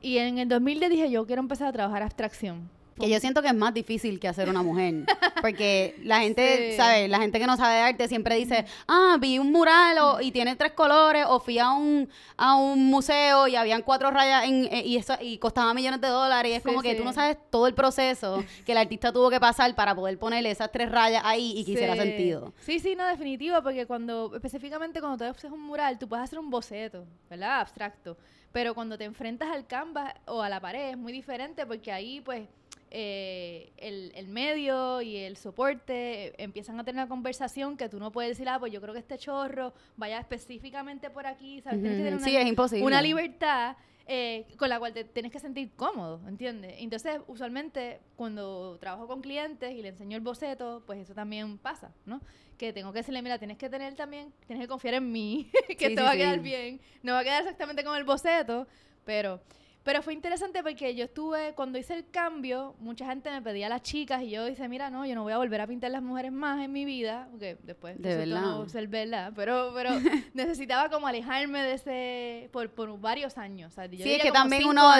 Y 0.00 0.16
en 0.18 0.38
el 0.38 0.48
2010 0.48 0.90
dije, 0.90 1.10
yo 1.10 1.26
quiero 1.26 1.42
empezar 1.42 1.66
a 1.68 1.72
trabajar 1.72 2.02
abstracción. 2.02 2.70
Que 2.98 3.08
yo 3.08 3.20
siento 3.20 3.42
que 3.42 3.48
es 3.48 3.54
más 3.54 3.72
difícil 3.74 4.18
que 4.20 4.28
hacer 4.28 4.48
una 4.48 4.62
mujer. 4.62 5.04
Porque 5.42 5.94
la 6.02 6.20
gente, 6.20 6.70
Sí. 6.72 6.76
¿sabes? 6.76 7.08
La 7.08 7.18
gente 7.18 7.38
que 7.38 7.46
no 7.46 7.56
sabe 7.56 7.74
de 7.76 7.80
arte 7.82 8.08
siempre 8.08 8.34
dice, 8.36 8.64
ah, 8.86 9.16
vi 9.20 9.38
un 9.38 9.52
mural 9.52 9.98
o- 9.98 10.20
y 10.20 10.30
tiene 10.32 10.56
tres 10.56 10.72
colores, 10.72 11.24
o 11.28 11.40
fui 11.40 11.58
a 11.58 11.70
un, 11.70 12.08
a 12.36 12.56
un 12.56 12.86
museo 12.86 13.46
y 13.48 13.56
habían 13.56 13.82
cuatro 13.82 14.10
rayas 14.10 14.44
en- 14.44 14.68
eh, 14.72 14.82
y 14.84 14.96
eso 14.96 15.14
y 15.20 15.38
costaba 15.38 15.72
millones 15.74 16.00
de 16.00 16.08
dólares. 16.08 16.50
Y 16.52 16.54
es 16.54 16.62
Sí, 16.62 16.68
como 16.68 16.82
que 16.82 16.94
tú 16.94 17.04
no 17.04 17.12
sabes 17.12 17.36
todo 17.50 17.66
el 17.66 17.74
proceso 17.74 18.42
que 18.66 18.72
el 18.72 18.78
artista 18.78 19.12
tuvo 19.12 19.30
que 19.30 19.40
pasar 19.40 19.74
para 19.74 19.94
poder 19.94 20.18
ponerle 20.18 20.50
esas 20.50 20.70
tres 20.72 20.90
rayas 20.90 21.22
ahí 21.24 21.52
y 21.56 21.64
que 21.64 21.72
hiciera 21.72 21.94
sentido. 21.96 22.52
Sí, 22.60 22.78
sí, 22.80 22.94
no, 22.96 23.06
definitivo, 23.06 23.62
porque 23.62 23.86
cuando, 23.86 24.34
específicamente 24.34 25.00
cuando 25.00 25.18
tú 25.18 25.24
haces 25.30 25.50
un 25.50 25.62
mural, 25.62 25.98
tú 25.98 26.08
puedes 26.08 26.24
hacer 26.24 26.38
un 26.38 26.50
boceto, 26.50 27.04
¿verdad? 27.30 27.60
Abstracto. 27.60 28.16
Pero 28.50 28.74
cuando 28.74 28.96
te 28.96 29.04
enfrentas 29.04 29.50
al 29.50 29.66
canvas 29.66 30.14
o 30.26 30.42
a 30.42 30.48
la 30.48 30.58
pared 30.58 30.90
es 30.90 30.96
muy 30.96 31.12
diferente 31.12 31.66
porque 31.66 31.92
ahí, 31.92 32.20
pues, 32.22 32.48
eh, 32.90 33.72
el, 33.76 34.12
el 34.14 34.28
medio 34.28 35.00
y 35.02 35.16
el 35.16 35.36
soporte 35.36 36.26
eh, 36.28 36.34
empiezan 36.38 36.78
a 36.80 36.84
tener 36.84 37.00
una 37.02 37.08
conversación 37.08 37.76
que 37.76 37.88
tú 37.88 37.98
no 37.98 38.10
puedes 38.12 38.30
decir, 38.30 38.48
ah, 38.48 38.58
pues 38.58 38.72
yo 38.72 38.80
creo 38.80 38.92
que 38.94 39.00
este 39.00 39.18
chorro 39.18 39.72
vaya 39.96 40.18
específicamente 40.18 41.10
por 41.10 41.26
aquí, 41.26 41.60
¿sabes? 41.60 41.80
Tienes 41.80 41.98
que 41.98 42.04
tener 42.04 42.16
una, 42.18 42.24
Sí, 42.26 42.36
es 42.36 42.46
imposible. 42.46 42.84
una 42.86 43.02
libertad 43.02 43.76
eh, 44.10 44.46
con 44.56 44.70
la 44.70 44.78
cual 44.78 44.94
te 44.94 45.04
tienes 45.04 45.30
que 45.30 45.38
sentir 45.38 45.70
cómodo, 45.76 46.20
¿entiendes? 46.26 46.76
Entonces, 46.78 47.20
usualmente, 47.26 48.00
cuando 48.16 48.78
trabajo 48.80 49.06
con 49.06 49.20
clientes 49.20 49.70
y 49.72 49.82
le 49.82 49.88
enseño 49.88 50.16
el 50.16 50.22
boceto, 50.22 50.82
pues 50.86 51.00
eso 51.00 51.14
también 51.14 51.58
pasa, 51.58 51.92
¿no? 52.06 52.22
Que 52.56 52.72
tengo 52.72 52.90
que 52.92 53.00
decirle, 53.00 53.20
mira, 53.20 53.38
tienes 53.38 53.58
que 53.58 53.68
tener 53.68 53.94
también, 53.94 54.32
tienes 54.46 54.64
que 54.64 54.68
confiar 54.68 54.94
en 54.94 55.12
mí, 55.12 55.50
que 55.68 55.88
Sí, 55.88 55.94
te 55.94 56.00
sí, 56.00 56.02
va 56.02 56.12
a 56.12 56.16
quedar 56.16 56.40
bien. 56.40 56.80
No 57.02 57.12
va 57.12 57.18
a 57.18 57.24
quedar 57.24 57.42
exactamente 57.42 57.84
como 57.84 57.96
el 57.96 58.04
boceto, 58.04 58.66
pero... 59.04 59.40
Pero 59.84 60.02
fue 60.02 60.12
interesante 60.12 60.62
porque 60.62 60.94
yo 60.94 61.04
estuve, 61.04 61.54
cuando 61.54 61.78
hice 61.78 61.94
el 61.94 62.10
cambio, 62.10 62.74
mucha 62.78 63.06
gente 63.06 63.30
me 63.30 63.40
pedía 63.40 63.66
a 63.66 63.68
las 63.70 63.82
chicas 63.82 64.22
y 64.22 64.30
yo 64.30 64.44
dije, 64.44 64.68
mira, 64.68 64.90
no, 64.90 65.06
yo 65.06 65.14
no 65.14 65.22
voy 65.22 65.32
a 65.32 65.38
volver 65.38 65.60
a 65.62 65.66
pintar 65.66 65.90
las 65.90 66.02
mujeres 66.02 66.30
más 66.30 66.62
en 66.62 66.72
mi 66.72 66.84
vida, 66.84 67.28
porque 67.30 67.56
después 67.62 68.00
de 68.00 68.16
verdad. 68.16 68.40
no 68.42 68.68
ser 68.68 68.86
verdad, 68.88 69.32
pero, 69.34 69.72
pero 69.74 69.90
necesitaba 70.34 70.90
como 70.90 71.06
alejarme 71.06 71.62
de 71.62 71.72
ese, 71.72 72.50
por, 72.52 72.70
por 72.70 73.00
varios 73.00 73.38
años. 73.38 73.72
sí, 73.74 74.12
es 74.12 74.22
que 74.22 74.30
también 74.30 74.66
uno, 74.66 74.90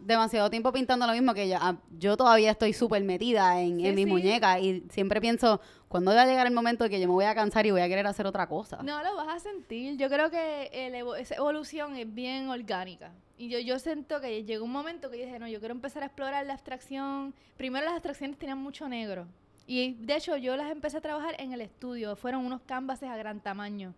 demasiado 0.00 0.50
tiempo 0.50 0.72
pintando 0.72 1.06
lo 1.06 1.12
mismo 1.12 1.32
que 1.32 1.48
yo, 1.48 1.56
ah, 1.60 1.76
yo 1.96 2.16
todavía 2.16 2.50
estoy 2.50 2.72
súper 2.72 3.04
metida 3.04 3.60
en, 3.60 3.84
en 3.84 3.94
mis 3.94 4.08
muñecas 4.08 4.60
y 4.60 4.82
siempre 4.90 5.20
pienso, 5.20 5.60
¿cuándo 5.88 6.12
va 6.12 6.22
a 6.22 6.26
llegar 6.26 6.46
el 6.46 6.52
momento 6.52 6.84
de 6.84 6.90
que 6.90 7.00
yo 7.00 7.06
me 7.06 7.14
voy 7.14 7.26
a 7.26 7.34
cansar 7.34 7.64
y 7.66 7.70
voy 7.70 7.80
a 7.80 7.88
querer 7.88 8.06
hacer 8.06 8.26
otra 8.26 8.48
cosa? 8.48 8.82
No, 8.82 9.02
lo 9.04 9.14
vas 9.14 9.36
a 9.36 9.38
sentir. 9.38 9.96
Yo 9.96 10.08
creo 10.08 10.30
que 10.30 10.70
esa 11.18 11.36
evolución 11.36 11.96
es 11.96 12.12
bien 12.12 12.48
orgánica. 12.48 13.12
Y 13.38 13.48
yo, 13.48 13.58
yo 13.58 13.78
siento 13.78 14.20
que 14.20 14.44
llegó 14.44 14.64
un 14.64 14.72
momento 14.72 15.10
que 15.10 15.18
dije, 15.18 15.38
no, 15.38 15.46
yo 15.46 15.58
quiero 15.58 15.74
empezar 15.74 16.02
a 16.02 16.06
explorar 16.06 16.46
la 16.46 16.54
abstracción. 16.54 17.34
Primero 17.56 17.84
las 17.84 17.94
abstracciones 17.94 18.38
tenían 18.38 18.58
mucho 18.58 18.88
negro. 18.88 19.26
Y 19.66 19.94
de 19.94 20.16
hecho 20.16 20.36
yo 20.36 20.56
las 20.56 20.70
empecé 20.70 20.96
a 20.98 21.00
trabajar 21.00 21.34
en 21.38 21.52
el 21.52 21.60
estudio. 21.60 22.16
Fueron 22.16 22.46
unos 22.46 22.62
canvases 22.62 23.08
a 23.08 23.16
gran 23.16 23.40
tamaño. 23.40 23.94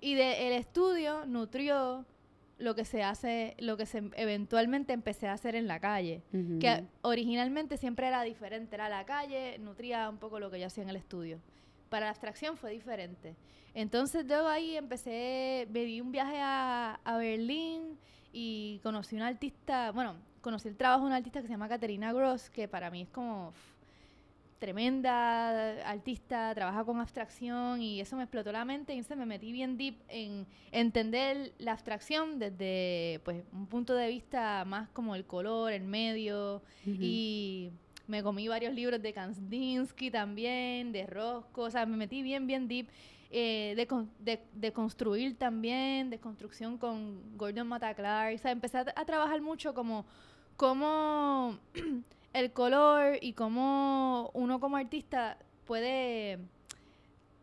Y 0.00 0.14
de, 0.14 0.46
el 0.46 0.52
estudio 0.52 1.26
nutrió 1.26 2.04
lo 2.58 2.74
que 2.74 2.84
se 2.84 3.02
hace, 3.02 3.56
lo 3.58 3.76
que 3.76 3.86
se 3.86 4.02
eventualmente 4.14 4.92
empecé 4.92 5.26
a 5.26 5.32
hacer 5.32 5.56
en 5.56 5.66
la 5.66 5.80
calle. 5.80 6.22
Que 6.60 6.84
originalmente 7.02 7.78
siempre 7.78 8.06
era 8.06 8.22
diferente. 8.22 8.76
Era 8.76 8.88
la 8.88 9.04
calle, 9.04 9.58
nutría 9.58 10.08
un 10.08 10.18
poco 10.18 10.38
lo 10.38 10.50
que 10.50 10.60
yo 10.60 10.66
hacía 10.66 10.84
en 10.84 10.90
el 10.90 10.96
estudio. 10.96 11.40
Para 11.88 12.06
la 12.06 12.10
abstracción 12.10 12.56
fue 12.56 12.70
diferente. 12.70 13.36
Entonces 13.74 14.26
yo 14.26 14.48
ahí 14.48 14.76
empecé, 14.76 15.66
me 15.70 15.84
di 15.84 16.00
un 16.00 16.12
viaje 16.12 16.38
a, 16.40 17.00
a 17.04 17.16
Berlín 17.18 17.98
y 18.38 18.80
conocí 18.82 19.16
una 19.16 19.28
artista, 19.28 19.92
bueno, 19.92 20.14
conocí 20.42 20.68
el 20.68 20.76
trabajo 20.76 21.04
de 21.04 21.06
una 21.06 21.16
artista 21.16 21.40
que 21.40 21.46
se 21.46 21.54
llama 21.54 21.70
Caterina 21.70 22.12
Gross, 22.12 22.50
que 22.50 22.68
para 22.68 22.90
mí 22.90 23.00
es 23.00 23.08
como 23.08 23.54
tremenda 24.58 25.88
artista, 25.88 26.54
trabaja 26.54 26.84
con 26.84 27.00
abstracción 27.00 27.80
y 27.80 27.98
eso 27.98 28.14
me 28.14 28.24
explotó 28.24 28.52
la 28.52 28.66
mente 28.66 28.94
y 28.94 29.02
se 29.02 29.16
me 29.16 29.24
metí 29.24 29.52
bien 29.52 29.78
deep 29.78 29.96
en 30.08 30.46
entender 30.70 31.54
la 31.56 31.72
abstracción 31.72 32.38
desde 32.38 33.22
pues 33.24 33.42
un 33.54 33.66
punto 33.68 33.94
de 33.94 34.08
vista 34.08 34.66
más 34.66 34.90
como 34.90 35.14
el 35.14 35.24
color, 35.24 35.72
el 35.72 35.84
medio 35.84 36.60
y 36.84 37.70
me 38.06 38.22
comí 38.22 38.48
varios 38.48 38.74
libros 38.74 39.00
de 39.00 39.14
Kandinsky 39.14 40.10
también, 40.10 40.92
de 40.92 41.06
Rosco, 41.06 41.62
o 41.62 41.70
sea, 41.70 41.86
me 41.86 41.96
metí 41.96 42.22
bien, 42.22 42.46
bien 42.46 42.68
deep 42.68 42.88
eh, 43.30 43.74
de, 44.20 44.40
de, 44.54 44.72
construir 44.72 45.36
también, 45.36 46.10
de 46.10 46.18
construcción 46.18 46.78
con 46.78 47.36
Gordon 47.36 47.66
Mataclar. 47.66 48.32
O 48.32 48.38
sea, 48.38 48.52
empecé 48.52 48.78
a, 48.78 49.04
trabajar 49.04 49.40
mucho 49.40 49.74
como, 49.74 50.04
como 50.56 51.58
el 52.32 52.52
color 52.52 53.18
y 53.20 53.32
cómo 53.32 54.30
uno 54.32 54.60
como 54.60 54.76
artista 54.76 55.38
puede 55.66 56.38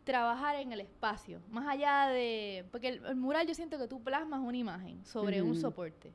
trabajar 0.04 0.56
en 0.56 0.72
el 0.72 0.80
espacio, 0.80 1.40
más 1.50 1.66
allá 1.66 2.08
de... 2.08 2.64
Porque 2.70 2.88
el, 2.88 3.16
mural 3.16 3.46
yo 3.46 3.54
siento 3.54 3.78
que 3.78 3.88
tú 3.88 4.02
plasmas 4.02 4.40
una 4.40 4.56
imagen 4.56 5.04
sobre 5.04 5.42
un 5.42 5.56
soporte. 5.56 6.12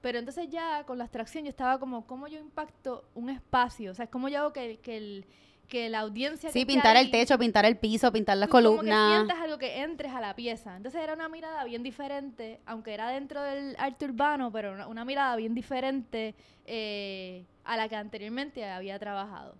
Pero 0.00 0.18
entonces 0.18 0.48
ya 0.48 0.84
con 0.84 0.98
la 0.98 1.04
abstracción 1.04 1.44
yo 1.44 1.50
estaba 1.50 1.78
como, 1.78 2.06
¿cómo 2.06 2.26
yo 2.26 2.38
impacto 2.38 3.04
un 3.14 3.30
espacio? 3.30 3.92
O 3.92 3.94
sea, 3.94 4.08
¿cómo 4.08 4.28
yo 4.28 4.40
hago 4.40 4.52
que, 4.52 4.78
que 4.78 4.96
el 4.96 5.26
que 5.72 5.88
la 5.88 6.00
audiencia... 6.00 6.50
Sí, 6.50 6.66
pintar 6.66 6.98
el 6.98 7.10
techo, 7.10 7.38
pintar 7.38 7.64
el 7.64 7.78
piso, 7.78 8.12
pintar 8.12 8.36
las 8.36 8.50
columnas. 8.50 8.94
Como 8.94 9.08
que 9.08 9.16
sientas 9.16 9.38
algo 9.40 9.56
que 9.56 9.80
entres 9.80 10.12
a 10.12 10.20
la 10.20 10.36
pieza. 10.36 10.76
Entonces 10.76 11.00
era 11.00 11.14
una 11.14 11.30
mirada 11.30 11.64
bien 11.64 11.82
diferente, 11.82 12.60
aunque 12.66 12.92
era 12.92 13.08
dentro 13.08 13.42
del 13.42 13.74
arte 13.78 14.04
urbano, 14.04 14.52
pero 14.52 14.86
una, 14.86 15.06
mirada 15.06 15.34
bien 15.36 15.54
diferente 15.54 16.34
eh, 16.66 17.46
a 17.64 17.78
la 17.78 17.88
que 17.88 17.96
anteriormente 17.96 18.62
había 18.66 18.98
trabajado. 18.98 19.56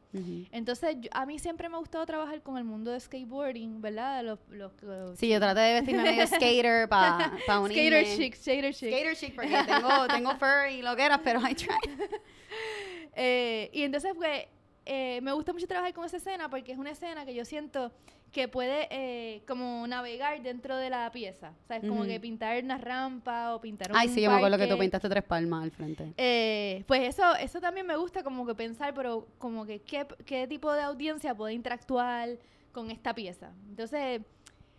Entonces 0.50 0.98
a 1.12 1.24
mí 1.24 1.38
siempre 1.38 1.70
me 1.70 1.76
ha 1.76 1.78
gustado 1.78 2.04
trabajar 2.04 2.42
con 2.42 2.58
el 2.58 2.64
mundo 2.64 2.90
de 2.90 3.00
skateboarding, 3.00 3.80
¿verdad? 3.80 4.22
Los, 4.22 4.38
los, 4.50 5.18
sí, 5.18 5.30
yo 5.30 5.40
traté 5.40 5.60
de 5.60 5.74
vestirme 5.76 6.02
medio 6.02 6.26
skater 6.26 6.90
para 6.90 7.32
pa 7.46 7.58
unirme. 7.58 8.04
Skater 8.04 8.16
chic, 8.18 8.34
skater 8.34 8.74
chic. 8.74 8.92
Skater 8.92 9.16
chic, 9.16 9.34
porque 9.34 9.56
tengo, 9.66 10.08
tengo 10.08 10.36
fur 10.36 10.70
y 10.70 10.82
lo 10.82 10.94
que 10.94 11.04
era, 11.06 11.22
pero 11.22 11.40
I 11.40 11.54
tried. 11.54 12.10
eh, 13.16 13.70
y 13.72 13.82
entonces, 13.84 14.12
pues 14.14 14.44
eh, 14.84 15.20
me 15.22 15.32
gusta 15.32 15.52
mucho 15.52 15.66
trabajar 15.66 15.92
con 15.92 16.04
esa 16.04 16.16
escena 16.16 16.48
porque 16.48 16.72
es 16.72 16.78
una 16.78 16.90
escena 16.90 17.24
que 17.24 17.34
yo 17.34 17.44
siento 17.44 17.92
que 18.32 18.48
puede 18.48 18.88
eh, 18.90 19.42
como 19.46 19.86
navegar 19.86 20.42
dentro 20.42 20.76
de 20.76 20.88
la 20.88 21.10
pieza. 21.12 21.52
O 21.64 21.66
sea, 21.66 21.76
es 21.76 21.86
como 21.86 22.04
que 22.04 22.18
pintar 22.18 22.62
una 22.64 22.78
rampa 22.78 23.54
o 23.54 23.60
pintar 23.60 23.90
un 23.90 23.96
Ay, 23.96 24.08
sí, 24.08 24.22
yo 24.22 24.30
me 24.30 24.36
acuerdo 24.36 24.56
que 24.56 24.66
tú 24.66 24.78
pintaste 24.78 25.08
tres 25.08 25.22
palmas 25.22 25.64
al 25.64 25.70
frente. 25.70 26.14
Eh, 26.16 26.82
pues 26.86 27.02
eso, 27.02 27.36
eso 27.36 27.60
también 27.60 27.86
me 27.86 27.96
gusta 27.96 28.24
como 28.24 28.46
que 28.46 28.54
pensar, 28.54 28.94
pero 28.94 29.28
como 29.38 29.66
que 29.66 29.82
qué, 29.82 30.06
qué 30.24 30.46
tipo 30.48 30.72
de 30.72 30.80
audiencia 30.80 31.34
puede 31.34 31.52
interactuar 31.52 32.38
con 32.72 32.90
esta 32.90 33.14
pieza. 33.14 33.52
Entonces, 33.68 34.22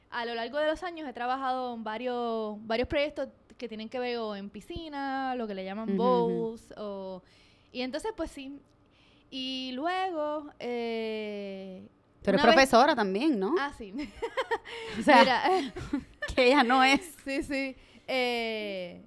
a 0.09 0.25
lo 0.25 0.33
largo 0.33 0.57
de 0.57 0.67
los 0.67 0.81
años 0.81 1.07
he 1.07 1.13
trabajado 1.13 1.75
en 1.75 1.83
varios, 1.83 2.57
varios 2.65 2.87
proyectos 2.87 3.29
que 3.57 3.67
tienen 3.67 3.87
que 3.87 3.99
ver 3.99 4.17
o 4.17 4.35
en 4.35 4.49
piscina, 4.49 5.35
lo 5.35 5.47
que 5.47 5.53
le 5.53 5.63
llaman 5.63 5.95
bowls, 5.95 6.73
o... 6.75 7.21
Y 7.71 7.81
entonces, 7.81 8.11
pues 8.15 8.29
sí, 8.29 8.59
y 9.35 9.71
luego... 9.71 10.51
Eh, 10.59 11.87
Pero 12.21 12.37
es 12.37 12.43
profesora 12.43 12.95
también, 12.95 13.39
¿no? 13.39 13.55
Ah, 13.59 13.73
sí. 13.75 13.91
o 14.99 15.01
sea, 15.01 15.49
que 16.35 16.45
ella 16.45 16.61
no 16.61 16.83
es. 16.83 17.15
Sí, 17.25 17.41
sí. 17.41 17.75
Eh, 18.07 19.01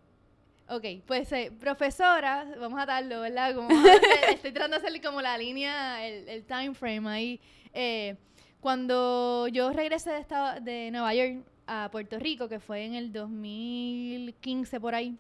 ok, 0.68 0.84
pues 1.06 1.30
eh, 1.30 1.52
profesora, 1.60 2.44
vamos 2.58 2.80
a 2.80 2.86
darlo, 2.86 3.20
¿verdad? 3.20 3.54
Como, 3.54 3.68
estoy 4.32 4.50
tratando 4.50 4.78
de 4.78 4.82
hacerle 4.82 5.00
como 5.00 5.22
la 5.22 5.38
línea, 5.38 6.04
el, 6.04 6.28
el 6.28 6.44
time 6.44 6.74
frame 6.74 7.08
ahí. 7.08 7.40
Eh, 7.72 8.16
cuando 8.58 9.46
yo 9.46 9.72
regresé 9.72 10.10
de, 10.10 10.18
estado, 10.18 10.60
de 10.60 10.90
Nueva 10.90 11.14
York 11.14 11.44
a 11.68 11.88
Puerto 11.92 12.18
Rico, 12.18 12.48
que 12.48 12.58
fue 12.58 12.84
en 12.84 12.94
el 12.96 13.12
2015 13.12 14.80
por 14.80 14.96
ahí, 14.96 15.16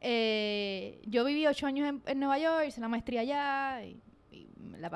eh, 0.00 0.98
yo 1.04 1.26
viví 1.26 1.46
ocho 1.46 1.66
años 1.66 1.86
en, 1.86 2.02
en, 2.06 2.18
Nueva 2.18 2.38
York, 2.38 2.64
hice 2.68 2.80
la 2.80 2.88
maestría 2.88 3.20
allá, 3.20 3.84
y 3.84 4.00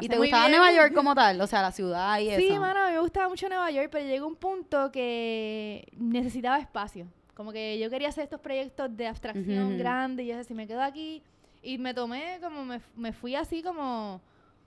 ¿Y 0.00 0.08
te 0.08 0.16
gustaba 0.16 0.48
Nueva 0.48 0.72
York 0.72 0.94
como 0.94 1.14
tal? 1.14 1.40
O 1.40 1.46
sea, 1.46 1.62
la 1.62 1.72
ciudad 1.72 2.18
y 2.20 2.30
eso. 2.30 2.40
Sí, 2.40 2.58
mano, 2.58 2.90
me 2.90 3.00
gustaba 3.00 3.28
mucho 3.28 3.48
Nueva 3.48 3.70
York, 3.70 3.88
pero 3.90 4.06
llegó 4.06 4.26
un 4.26 4.36
punto 4.36 4.90
que 4.90 5.86
necesitaba 5.96 6.58
espacio. 6.58 7.06
Como 7.34 7.52
que 7.52 7.78
yo 7.78 7.90
quería 7.90 8.08
hacer 8.08 8.24
estos 8.24 8.40
proyectos 8.40 8.96
de 8.96 9.06
abstracción 9.06 9.76
grande 9.76 10.22
y 10.22 10.26
yo 10.28 10.36
decía, 10.36 10.48
si 10.48 10.54
me 10.54 10.66
quedo 10.66 10.82
aquí. 10.82 11.22
Y 11.62 11.78
me 11.78 11.94
tomé 11.94 12.38
como, 12.42 12.64
me, 12.64 12.80
me 12.94 13.12
fui 13.12 13.34
así 13.34 13.62
como 13.62 14.20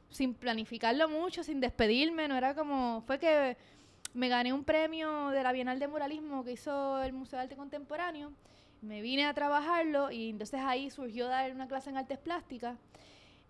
sin 0.10 0.34
planificarlo 0.34 1.08
mucho, 1.08 1.44
sin 1.44 1.60
despedirme. 1.60 2.28
No 2.28 2.36
era 2.36 2.56
como, 2.56 3.04
fue 3.06 3.20
que 3.20 3.58
me 4.14 4.30
gané 4.30 4.52
un 4.54 4.64
premio 4.64 5.30
de 5.30 5.44
la 5.44 5.52
Bienal 5.52 5.80
de 5.80 5.88
Muralismo 5.88 6.44
que 6.44 6.54
hizo 6.54 7.02
el 7.04 7.14
Museo 7.14 7.38
de 7.38 7.44
Arte 7.44 7.56
Contemporáneo. 7.56 8.32
Me 8.82 9.02
vine 9.02 9.26
a 9.26 9.34
trabajarlo 9.34 10.12
y 10.12 10.30
entonces 10.30 10.60
ahí 10.64 10.90
surgió 10.90 11.28
dar 11.28 11.52
una 11.52 11.68
clase 11.68 11.90
en 11.90 11.98
artes 11.98 12.18
plásticas. 12.18 12.78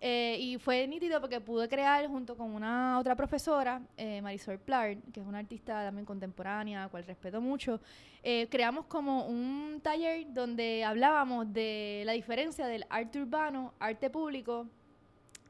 Eh, 0.00 0.36
y 0.38 0.58
fue 0.58 0.86
nítido 0.86 1.20
porque 1.20 1.40
pude 1.40 1.68
crear 1.68 2.06
junto 2.06 2.36
con 2.36 2.54
una 2.54 2.98
otra 3.00 3.16
profesora, 3.16 3.82
eh, 3.96 4.22
Marisol 4.22 4.58
Plard, 4.60 4.98
que 5.12 5.20
es 5.20 5.26
una 5.26 5.38
artista 5.38 5.82
también 5.84 6.06
contemporánea, 6.06 6.84
a 6.84 6.88
cual 6.88 7.04
respeto 7.04 7.40
mucho. 7.40 7.80
Eh, 8.22 8.46
creamos 8.48 8.86
como 8.86 9.26
un 9.26 9.80
taller 9.82 10.32
donde 10.32 10.84
hablábamos 10.84 11.52
de 11.52 12.02
la 12.06 12.12
diferencia 12.12 12.66
del 12.66 12.84
arte 12.88 13.20
urbano, 13.20 13.74
arte 13.80 14.08
público 14.08 14.66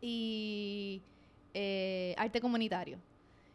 y 0.01 1.03
arte 2.17 2.41
comunitario 2.41 2.99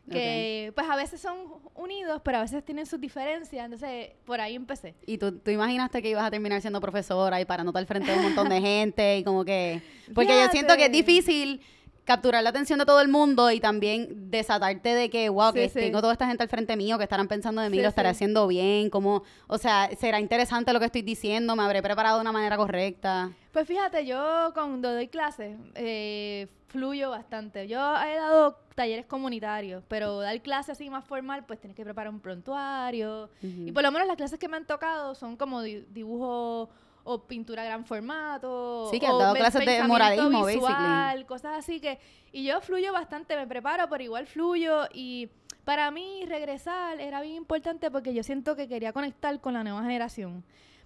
que 0.10 0.72
pues 0.76 0.88
a 0.90 0.96
veces 0.96 1.22
son 1.22 1.38
unidos, 1.76 2.22
pero 2.24 2.38
a 2.38 2.42
veces 2.42 2.64
tienen 2.66 2.86
sus 2.86 3.00
diferencias, 3.00 3.66
entonces 3.66 4.12
por 4.26 4.42
ahí 4.42 4.56
empecé. 4.56 4.96
¿Y 5.06 5.18
tú, 5.18 5.38
tú 5.40 5.52
imaginaste 5.52 6.02
que 6.02 6.10
ibas 6.10 6.26
a 6.26 6.32
terminar 6.32 6.62
siendo 6.62 6.82
profesora 6.82 7.40
y 7.40 7.46
para 7.46 7.64
notar 7.64 7.86
frente 7.86 8.12
a 8.12 8.16
un 8.16 8.24
montón 8.24 8.50
de 8.50 8.62
gente 8.62 9.18
y 9.18 9.24
como 9.24 9.46
que... 9.46 9.82
Porque 10.14 10.40
yo 10.40 10.48
siento 10.50 10.76
que 10.76 10.86
es 10.86 10.92
difícil 10.92 11.62
capturar 12.06 12.44
la 12.44 12.50
atención 12.50 12.80
de 12.80 12.86
todo 12.86 13.02
el 13.02 13.08
mundo 13.08 13.50
y 13.52 13.60
también 13.60 14.30
desatarte 14.30 14.94
de 14.94 15.10
que, 15.10 15.30
wow, 15.30 15.54
que 15.54 15.70
tengo 15.70 16.02
toda 16.02 16.14
esta 16.14 16.28
gente 16.28 16.44
al 16.44 16.50
frente 16.50 16.76
mío 16.76 16.98
que 16.98 17.04
estarán 17.04 17.28
pensando 17.28 17.62
de 17.62 17.70
mí, 17.70 17.82
lo 17.82 17.88
estaré 17.88 18.10
haciendo 18.10 18.48
bien, 18.48 18.90
como, 18.90 19.24
o 19.48 19.58
sea, 19.58 19.90
será 19.98 20.20
interesante 20.20 20.74
lo 20.74 20.80
que 20.80 20.88
estoy 20.88 21.02
diciendo, 21.02 21.56
me 21.56 21.64
habré 21.64 21.82
preparado 21.82 22.18
de 22.18 22.22
una 22.22 22.32
manera 22.32 22.58
correcta. 22.58 23.32
Pues 23.52 23.68
fíjate, 23.68 24.06
yo 24.06 24.52
cuando 24.54 24.94
doy 24.94 25.08
clases 25.08 25.56
eh, 25.76 26.48
fluyo 26.74 27.12
bastante. 27.12 27.68
Yo 27.68 27.78
he 27.78 28.16
dado 28.16 28.58
talleres 28.76 29.06
comunitarios, 29.06 29.84
pero 29.88 30.20
dar 30.20 30.42
clases 30.42 30.72
así 30.72 30.90
más 30.90 31.06
formal, 31.06 31.46
pues 31.46 31.60
tienes 31.60 31.78
que 31.78 31.84
preparar 31.84 32.12
un 32.12 32.20
prontuario. 32.20 33.30
Y 33.42 33.72
por 33.72 33.84
lo 33.84 33.92
menos 33.92 34.08
las 34.08 34.18
clases 34.18 34.40
que 34.40 34.48
me 34.48 34.58
han 34.58 34.66
tocado 34.66 35.14
son 35.14 35.38
como 35.38 35.62
dibujo 35.62 36.70
o 37.04 37.22
pintura 37.28 37.64
gran 37.64 37.86
formato. 37.86 38.90
Sí, 38.90 39.00
que 39.00 39.06
has 39.06 39.18
dado 39.18 39.36
clases 39.36 39.66
de 39.66 39.84
moralismo, 39.84 40.46
visual, 40.46 41.26
cosas 41.28 41.60
así 41.60 41.80
que... 41.80 42.00
Y 42.32 42.44
yo 42.46 42.60
fluyo 42.62 42.92
bastante, 42.92 43.36
me 43.36 43.46
preparo, 43.46 43.88
pero 43.90 44.04
igual 44.04 44.26
fluyo 44.26 44.88
y... 44.94 45.30
Para 45.64 45.92
mí 45.92 46.26
regresar 46.28 47.00
era 47.00 47.22
bien 47.22 47.36
importante 47.36 47.90
porque 47.90 48.14
yo 48.14 48.22
siento 48.22 48.58
que 48.58 48.68
quería 48.68 48.92
conectar 48.92 49.40
con 49.40 49.54
la 49.54 49.64
nueva 49.64 49.82
generación. 49.82 50.44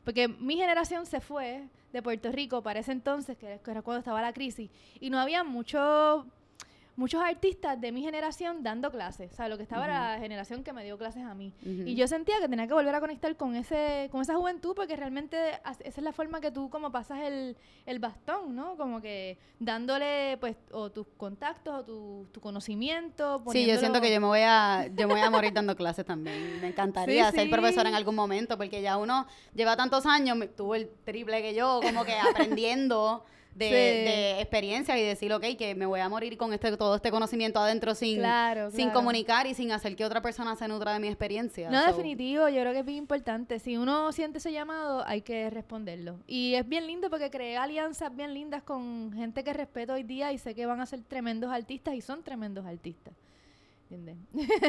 porque 0.07 0.29
mi 0.29 0.55
generación 0.55 1.05
se 1.05 1.19
fue 1.19 1.67
de 1.93 2.01
Puerto 2.01 2.31
Rico 2.31 2.61
para 2.61 2.79
ese 2.79 2.91
entonces, 2.91 3.37
que 3.37 3.59
era 3.65 3.81
cuando 3.81 3.99
estaba 3.99 4.21
la 4.21 4.33
crisis, 4.33 4.69
y 4.99 5.09
no 5.09 5.19
había 5.19 5.43
mucho 5.43 6.25
muchos 6.97 7.21
artistas 7.21 7.79
de 7.79 7.91
mi 7.91 8.01
generación 8.01 8.63
dando 8.63 8.91
clases. 8.91 9.31
O 9.31 9.35
sea, 9.35 9.47
lo 9.47 9.55
que 9.55 9.63
estaba 9.63 9.85
era 9.85 10.15
la 10.15 10.19
generación 10.19 10.63
que 10.63 10.73
me 10.73 10.83
dio 10.83 10.97
clases 10.97 11.23
a 11.23 11.33
mí. 11.35 11.53
Y 11.63 11.95
yo 11.95 12.07
sentía 12.07 12.39
que 12.41 12.49
tenía 12.49 12.67
que 12.67 12.73
volver 12.73 12.93
a 12.93 12.99
conectar 12.99 13.35
con 13.37 13.55
ese 13.55 14.09
con 14.11 14.21
esa 14.21 14.35
juventud 14.35 14.73
porque 14.75 14.95
realmente 14.95 15.37
esa 15.53 15.83
es 15.85 15.97
la 16.01 16.11
forma 16.11 16.41
que 16.41 16.51
tú 16.51 16.69
como 16.69 16.91
pasas 16.91 17.19
el, 17.19 17.55
el 17.85 17.99
bastón, 17.99 18.55
¿no? 18.55 18.75
Como 18.77 18.99
que 18.99 19.37
dándole, 19.59 20.37
pues, 20.39 20.57
o 20.71 20.91
tus 20.91 21.05
contactos 21.17 21.81
o 21.81 21.83
tu, 21.85 22.27
tu 22.31 22.41
conocimiento. 22.41 23.43
Sí, 23.51 23.67
yo 23.67 23.77
siento 23.77 24.01
que 24.01 24.11
yo 24.11 24.19
me 24.19 24.27
voy 24.27 24.41
a, 24.41 24.87
yo 24.87 25.07
me 25.07 25.13
voy 25.13 25.21
a 25.21 25.29
morir 25.29 25.53
dando 25.53 25.75
clases 25.75 26.03
también. 26.03 26.59
Me 26.61 26.67
encantaría 26.69 27.31
ser 27.31 27.49
profesor 27.51 27.85
en 27.85 27.93
algún 27.93 28.15
momento 28.15 28.57
porque 28.57 28.81
ya 28.81 28.97
uno 28.97 29.27
lleva 29.53 29.77
tantos 29.77 30.07
años, 30.07 30.35
tuvo 30.55 30.73
el 30.73 30.89
triple 31.05 31.43
que 31.43 31.53
yo, 31.53 31.79
como 31.83 32.03
que 32.03 32.15
aprendiendo 32.17 33.23
de, 33.57 34.39
experiencia 34.39 34.97
y 34.97 35.03
decir, 35.03 35.33
ok, 35.33 35.43
que 35.57 35.75
me 35.75 35.85
voy 35.85 35.99
a 35.99 36.09
morir 36.09 36.37
con 36.37 36.53
este 36.53 36.75
todo 36.77 36.95
este 36.95 37.11
conocimiento 37.11 37.59
adentro 37.59 37.95
sin, 37.95 38.21
sin 38.71 38.89
comunicar 38.91 39.47
y 39.47 39.53
sin 39.53 39.71
hacer 39.71 39.95
que 39.95 40.05
otra 40.05 40.21
persona 40.21 40.55
se 40.55 40.67
nutra 40.67 40.93
de 40.93 40.99
mi 40.99 41.07
experiencia. 41.07 41.69
No, 41.69 41.85
definitivo, 41.85 42.49
yo 42.49 42.61
creo 42.61 42.73
que 42.73 42.79
es 42.79 42.85
bien 42.85 42.99
importante. 42.99 43.59
Si 43.59 43.77
uno 43.77 44.11
siente 44.11 44.37
ese 44.37 44.51
llamado, 44.51 45.03
hay 45.05 45.21
que 45.21 45.49
responderlo. 45.49 46.19
Y 46.27 46.55
es 46.55 46.67
bien 46.67 46.87
lindo 46.87 47.09
porque 47.09 47.29
creé 47.29 47.57
alianzas 47.57 48.15
bien 48.15 48.33
lindas 48.33 48.63
con 48.63 49.11
gente 49.13 49.43
que 49.43 49.53
respeto 49.53 49.93
hoy 49.93 50.03
día 50.03 50.31
y 50.31 50.37
sé 50.37 50.53
que 50.53 50.65
van 50.65 50.81
a 50.81 50.85
ser 50.85 51.01
tremendos 51.01 51.51
artistas 51.51 51.95
y 51.95 52.01
son 52.01 52.23
tremendos 52.23 52.65
artistas. 52.65 53.13
¿Entiendes? 53.89 54.17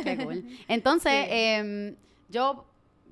Qué 0.05 0.25
cool. 0.25 0.45
Entonces, 0.69 1.13
em, 1.29 1.97
yo 2.29 2.65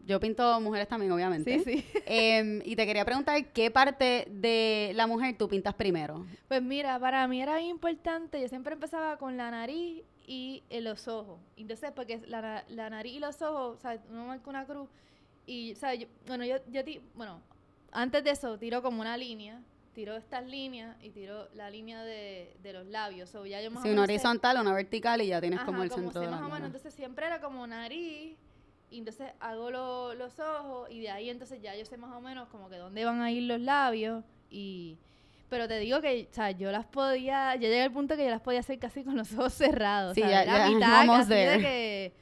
yo 0.05 0.21
pinto 0.21 0.61
mujeres 0.61 0.89
también, 0.89 1.13
obviamente. 1.13 1.59
Sí, 1.61 1.65
sí. 1.65 1.87
Em, 2.07 2.61
y 2.65 2.77
te 2.77 2.87
quería 2.87 3.05
preguntar, 3.05 3.45
¿qué 3.53 3.71
parte 3.71 4.27
de 4.31 4.93
la 4.95 5.07
mujer 5.07 5.37
tú 5.39 5.49
pintas 5.49 5.75
primero? 5.75 6.27
Pues 6.49 6.63
mira, 6.63 6.99
para 6.99 7.27
mí 7.29 7.41
era 7.41 7.61
importante, 7.61 8.41
yo 8.41 8.49
siempre 8.49 8.75
empezaba 8.75 9.17
con 9.17 9.37
la 9.37 9.51
nariz 9.51 10.03
y 10.27 10.63
los 10.71 11.09
ojos. 11.09 11.39
Entonces, 11.57 11.93
porque 11.95 12.21
la, 12.27 12.65
la 12.69 12.91
nariz 12.91 13.15
y 13.15 13.19
los 13.19 13.41
ojos, 13.43 13.79
o 13.79 13.81
sea, 13.81 14.01
uno 14.11 14.27
marca 14.27 14.51
una 14.51 14.67
cruz 14.67 14.89
y, 15.47 15.73
o 15.73 15.77
sea, 15.77 15.95
yo, 15.95 16.09
bueno, 16.27 16.45
yo, 16.45 16.57
yo, 16.69 16.83
bueno, 17.15 17.41
antes 17.93 18.25
de 18.25 18.31
eso 18.31 18.59
tiro 18.59 18.83
como 18.83 19.01
una 19.01 19.17
línea, 19.17 19.63
tiro 19.95 20.17
estas 20.17 20.45
líneas 20.45 20.97
y 21.03 21.11
tiro 21.11 21.49
la 21.55 21.71
línea 21.71 22.03
de, 22.03 22.55
de 22.63 22.73
los 22.73 22.87
labios. 22.87 23.35
O 23.37 23.47
ya 23.47 23.63
yo 23.63 23.71
sí, 23.83 23.89
una 23.89 24.03
horizontal, 24.03 24.61
una 24.61 24.75
vertical 24.75 25.23
y 25.23 25.29
ya 25.29 25.41
tienes 25.41 25.61
como 25.61 25.83
el 25.83 25.91
centro 25.91 26.21
de 26.21 26.27
la 26.27 26.39
más 26.39 26.63
Entonces 26.63 26.93
siempre 26.93 27.27
era 27.27 27.41
como 27.41 27.67
nariz, 27.67 28.37
y 28.91 28.99
entonces 28.99 29.33
hago 29.41 29.71
los 29.71 30.39
ojos 30.39 30.91
y 30.91 31.01
de 31.01 31.11
ahí 31.11 31.31
entonces 31.31 31.61
ya 31.61 31.75
yo 31.77 31.85
sé 31.85 31.97
más 31.97 32.15
o 32.15 32.21
menos 32.21 32.49
como 32.49 32.69
que 32.69 32.77
dónde 32.77 33.05
van 33.05 33.21
a 33.21 33.31
ir 33.31 33.45
los 33.45 33.61
labios 33.61 34.25
y... 34.51 34.99
Pero 35.49 35.69
te 35.69 35.79
digo 35.79 36.01
que, 36.01 36.27
o 36.29 36.35
sea, 36.35 36.51
yo 36.51 36.73
las 36.73 36.87
podía, 36.87 37.55
yo 37.55 37.69
llegué 37.69 37.83
al 37.83 37.93
punto 37.93 38.17
que 38.17 38.25
yo 38.25 38.31
las 38.31 38.41
podía 38.41 38.59
hacer 38.59 38.81
casi 38.81 39.05
con 39.05 39.17
los 39.17 39.33
ojos 39.35 39.53
cerrados. 39.55 40.17
Sí, 40.17 40.21
ya, 40.21 40.69
mitad 40.69 41.07
casi 41.07 41.35
de 41.35 41.59
que... 41.61 42.13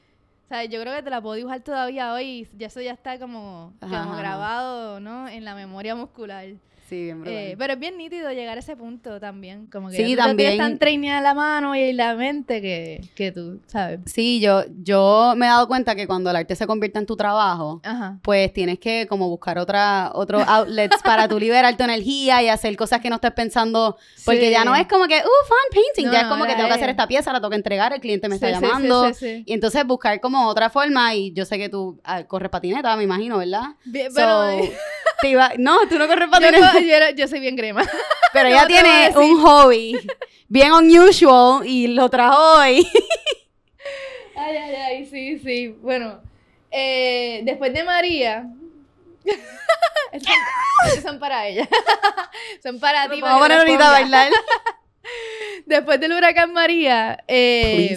O 0.45 0.49
sea, 0.49 0.65
yo 0.65 0.79
creo 0.83 0.95
que 0.95 1.03
te 1.03 1.09
la 1.09 1.23
puedo 1.23 1.35
dibujar 1.35 1.63
todavía 1.63 2.13
hoy 2.13 2.25
y 2.53 2.59
ya 2.59 2.67
eso 2.67 2.83
ya 2.83 2.93
está 2.93 3.19
como, 3.19 3.73
como 3.81 4.17
grabado, 4.17 5.01
¿no? 5.01 5.27
En 5.27 5.43
la 5.43 5.55
memoria 5.55 5.95
muscular. 5.95 6.49
Sí, 6.89 7.05
bien 7.05 7.23
eh, 7.25 7.55
pero 7.59 7.73
es 7.73 7.79
bien 7.79 7.97
nítido 7.97 8.31
llegar 8.31 8.59
a 8.59 8.61
ese 8.61 8.77
punto 8.77 9.19
también. 9.19 9.67
Como 9.67 9.89
que 9.89 9.97
sí, 9.97 10.17
también. 10.17 10.59
tan 10.59 10.79
treinada 10.79 11.23
la 11.23 11.33
mano 11.33 11.75
y 11.75 11.93
la 11.95 12.15
mente 12.15 12.61
que, 12.61 13.01
que, 13.15 13.33
tú, 13.33 13.61
¿sabes? 13.67 14.01
Sí, 14.05 14.39
yo, 14.41 14.65
yo 14.83 15.33
me 15.37 15.47
he 15.47 15.49
dado 15.49 15.67
cuenta 15.67 15.95
que 15.95 16.07
cuando 16.07 16.29
el 16.29 16.37
arte 16.37 16.55
se 16.55 16.67
convierte 16.67 16.99
en 16.99 17.07
tu 17.07 17.17
trabajo, 17.17 17.81
pues 18.23 18.53
tienes 18.53 18.79
que 18.79 19.07
como 19.09 19.31
buscar 19.31 19.59
otra, 19.59 20.11
otros 20.15 20.43
outlets 20.47 21.03
para 21.03 21.27
tú 21.27 21.39
liberar 21.41 21.75
tu 21.77 21.85
energía 21.85 22.43
y 22.43 22.49
hacer 22.49 22.77
cosas 22.77 23.01
que 23.01 23.09
no 23.09 23.17
estés 23.17 23.33
pensando. 23.33 23.97
Porque 24.25 24.51
ya 24.51 24.65
no 24.65 24.77
es 24.77 24.87
como 24.87 25.07
que, 25.07 25.17
uh, 25.17 25.47
fun 25.47 25.57
painting. 25.73 26.13
ya 26.13 26.23
es 26.23 26.27
como 26.27 26.45
que 26.45 26.55
tengo 26.55 26.69
que 26.69 26.75
hacer 26.75 26.91
esta 26.91 27.09
pieza, 27.09 27.33
la 27.33 27.39
tengo 27.41 27.51
que 27.51 27.57
entregar, 27.57 27.95
el 27.95 28.01
cliente 28.01 28.29
me 28.29 28.35
está 28.35 28.51
llamando. 28.51 29.11
y 29.23 29.53
entonces 29.53 29.87
buscar 29.87 30.21
como 30.21 30.47
otra 30.49 30.69
forma. 30.69 31.15
Y 31.15 31.33
yo 31.33 31.47
sé 31.47 31.57
que 31.57 31.71
tú 31.71 31.99
ah, 32.05 32.25
corres 32.25 32.51
patineta, 32.51 32.95
me 32.97 33.05
imagino, 33.05 33.39
¿verdad? 33.39 33.75
Bien, 33.85 34.13
pero... 34.15 34.45
no, 35.59 35.89
tú 35.89 35.99
no 35.99 36.07
corres 36.07 36.29
patineta 36.29 37.11
yo, 37.17 37.29
soy 37.29 37.41
bien 37.41 37.57
crema. 37.57 37.83
Pero 38.33 38.49
ella 38.49 38.67
tiene 38.67 39.13
un 39.17 39.41
hobby 39.41 39.97
bien 40.49 40.73
unusual 40.73 41.67
y 41.67 41.89
lo 41.89 42.09
trajo 42.09 42.61
hoy. 42.61 42.87
ay, 44.37 44.57
ay, 44.57 44.75
ay, 44.75 45.07
sí, 45.07 45.39
sí. 45.39 45.69
Bueno, 45.69 46.21
eh, 46.71 47.41
después 47.45 47.73
de 47.73 47.85
María. 47.85 48.47
estos, 50.13 51.03
son, 51.03 51.19
para 51.19 51.47
ella. 51.49 51.69
son 52.63 52.79
para 52.79 53.09
ti. 53.09 53.21
Vamos 53.21 53.39
a 53.39 53.43
poner 53.43 53.59
ahorita 53.59 53.89
a 53.89 53.93
bailar. 53.93 54.33
después 55.67 56.01
del 56.01 56.13
huracán 56.13 56.53
María. 56.53 57.23
Eh, 57.29 57.97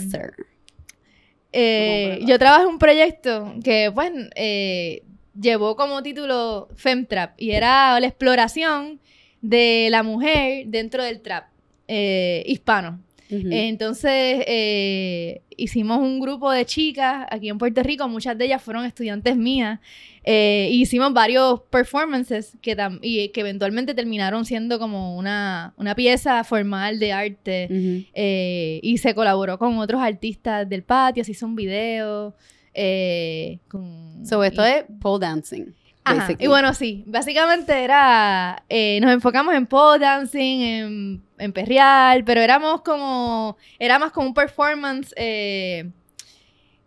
eh, 1.51 2.19
yo 2.23 2.37
trabajé 2.37 2.65
un 2.65 2.77
proyecto 2.77 3.53
que, 3.63 3.89
bueno, 3.89 4.29
eh, 4.35 5.03
llevó 5.39 5.75
como 5.75 6.01
título 6.03 6.69
Femtrap 6.75 7.39
y 7.39 7.51
era 7.51 7.99
la 7.99 8.07
exploración 8.07 8.99
de 9.41 9.87
la 9.91 10.03
mujer 10.03 10.67
dentro 10.67 11.03
del 11.03 11.21
trap 11.21 11.45
eh, 11.87 12.43
hispano. 12.47 13.01
entonces 13.29 14.43
eh, 14.47 15.41
hicimos 15.57 15.99
un 15.99 16.21
grupo 16.21 16.49
de 16.49 16.65
chicas 16.65 17.27
aquí 17.29 17.49
en 17.49 17.57
Puerto 17.57 17.83
Rico, 17.83 18.07
muchas 18.07 18.37
de 18.37 18.45
ellas 18.45 18.61
fueron 18.61 18.85
estudiantes 18.85 19.35
mías, 19.35 19.79
eh, 20.23 20.69
hicimos 20.71 21.13
varios 21.13 21.61
performances 21.69 22.57
que, 22.61 22.75
y, 23.01 23.29
que 23.29 23.41
eventualmente 23.41 23.93
terminaron 23.93 24.45
siendo 24.45 24.79
como 24.79 25.17
una, 25.17 25.73
una 25.77 25.93
pieza 25.93 26.43
formal 26.45 26.99
de 26.99 27.11
arte 27.11 28.05
y 28.81 28.97
se 28.97 29.13
colaboró 29.13 29.57
con 29.59 29.77
otros 29.77 30.01
artistas 30.01 30.67
del 30.67 30.83
patio, 30.83 31.23
se 31.23 31.31
hizo 31.31 31.45
un 31.45 31.55
video. 31.55 32.33
Eh, 32.79 33.57
con, 33.67 34.23
so, 34.23 34.43
esto 34.43 34.63
es 34.63 34.85
pole 35.01 35.25
dancing. 35.25 35.73
Ajá, 36.03 36.33
y 36.37 36.47
bueno, 36.47 36.73
sí, 36.75 37.03
básicamente 37.07 37.83
era, 37.83 38.63
eh, 38.69 38.99
nos 39.01 39.11
enfocamos 39.11 39.55
en 39.55 39.65
pole 39.65 39.99
dancing, 39.99 40.61
en, 40.61 41.23
en 41.39 41.53
perrear, 41.53 42.23
pero 42.23 42.39
éramos 42.39 42.81
como, 42.81 43.57
era 43.79 43.97
más 43.97 44.11
como 44.11 44.27
un 44.27 44.33
performance 44.33 45.11
eh, 45.17 45.89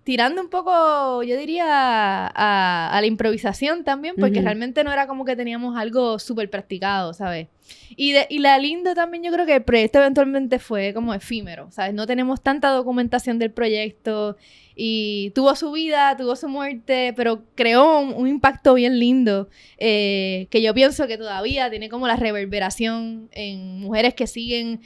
tirando 0.04 0.40
un 0.40 0.48
poco, 0.48 1.22
yo 1.22 1.36
diría, 1.36 2.26
a, 2.34 2.98
la 3.00 3.06
improvisación 3.06 3.84
también, 3.84 4.14
porque 4.18 4.40
realmente 4.40 4.84
no 4.84 4.92
era 4.92 5.06
como 5.06 5.24
que 5.24 5.36
teníamos 5.36 5.76
algo 5.76 6.18
súper 6.18 6.48
practicado, 6.48 7.12
¿sabes? 7.12 7.48
Y, 7.96 8.12
de, 8.12 8.26
y 8.30 8.38
la 8.38 8.58
lindo 8.58 8.94
también 8.94 9.22
yo 9.22 9.30
creo 9.32 9.44
que 9.44 9.56
el 9.56 9.62
proyecto 9.62 9.98
eventualmente 9.98 10.58
fue 10.58 10.94
como 10.94 11.12
efímero, 11.12 11.70
¿sabes? 11.70 11.94
No 11.94 12.06
tenemos 12.06 12.40
tanta 12.42 12.70
documentación 12.70 13.38
del 13.38 13.50
proyecto 13.50 14.36
y 14.82 15.28
tuvo 15.34 15.54
su 15.56 15.72
vida, 15.72 16.16
tuvo 16.16 16.34
su 16.36 16.48
muerte, 16.48 17.12
pero 17.14 17.44
creó 17.54 17.98
un, 17.98 18.26
impacto 18.26 18.72
bien 18.72 18.98
lindo 18.98 19.50
eh, 19.76 20.46
que 20.50 20.62
yo 20.62 20.72
pienso 20.72 21.06
que 21.06 21.18
todavía 21.18 21.68
tiene 21.68 21.90
como 21.90 22.06
la 22.06 22.16
reverberación 22.16 23.28
en 23.32 23.80
mujeres 23.80 24.14
que 24.14 24.26
siguen 24.26 24.80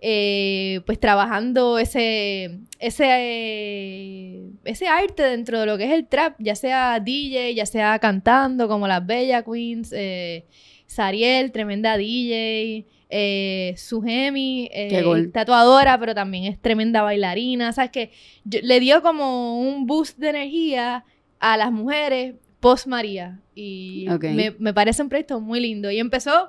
eh, 0.00 0.80
pues 0.86 0.98
trabajando 0.98 1.78
ese, 1.78 2.60
ese, 2.78 4.40
ese 4.64 4.88
arte 4.88 5.24
dentro 5.24 5.60
de 5.60 5.66
lo 5.66 5.76
que 5.76 5.84
es 5.84 5.92
el 5.92 6.06
trap, 6.06 6.36
ya 6.38 6.54
sea 6.54 6.98
DJ, 6.98 7.54
ya 7.54 7.66
sea 7.66 7.98
cantando 7.98 8.68
como 8.68 8.88
las 8.88 9.04
Bella 9.04 9.42
Queens, 9.42 9.92
eh, 9.92 10.46
Sariel, 10.86 11.52
tremenda 11.52 11.98
DJ, 11.98 12.86
eh, 13.08 13.74
Sugemi, 13.76 14.68
eh, 14.72 15.28
tatuadora, 15.32 15.98
pero 15.98 16.14
también 16.14 16.44
es 16.44 16.60
tremenda 16.60 17.02
bailarina. 17.02 17.72
¿Sabes 17.72 17.90
que 17.90 18.10
Le 18.44 18.80
dio 18.80 19.02
como 19.02 19.60
un 19.60 19.86
boost 19.86 20.18
de 20.18 20.30
energía 20.30 21.04
a 21.38 21.56
las 21.56 21.72
mujeres 21.72 22.34
post 22.60 22.86
María. 22.86 23.40
Y 23.54 24.06
me, 24.58 24.74
parece 24.74 25.02
un 25.02 25.08
proyecto 25.08 25.40
muy 25.40 25.60
lindo. 25.60 25.90
Y 25.90 25.98
empezó 25.98 26.48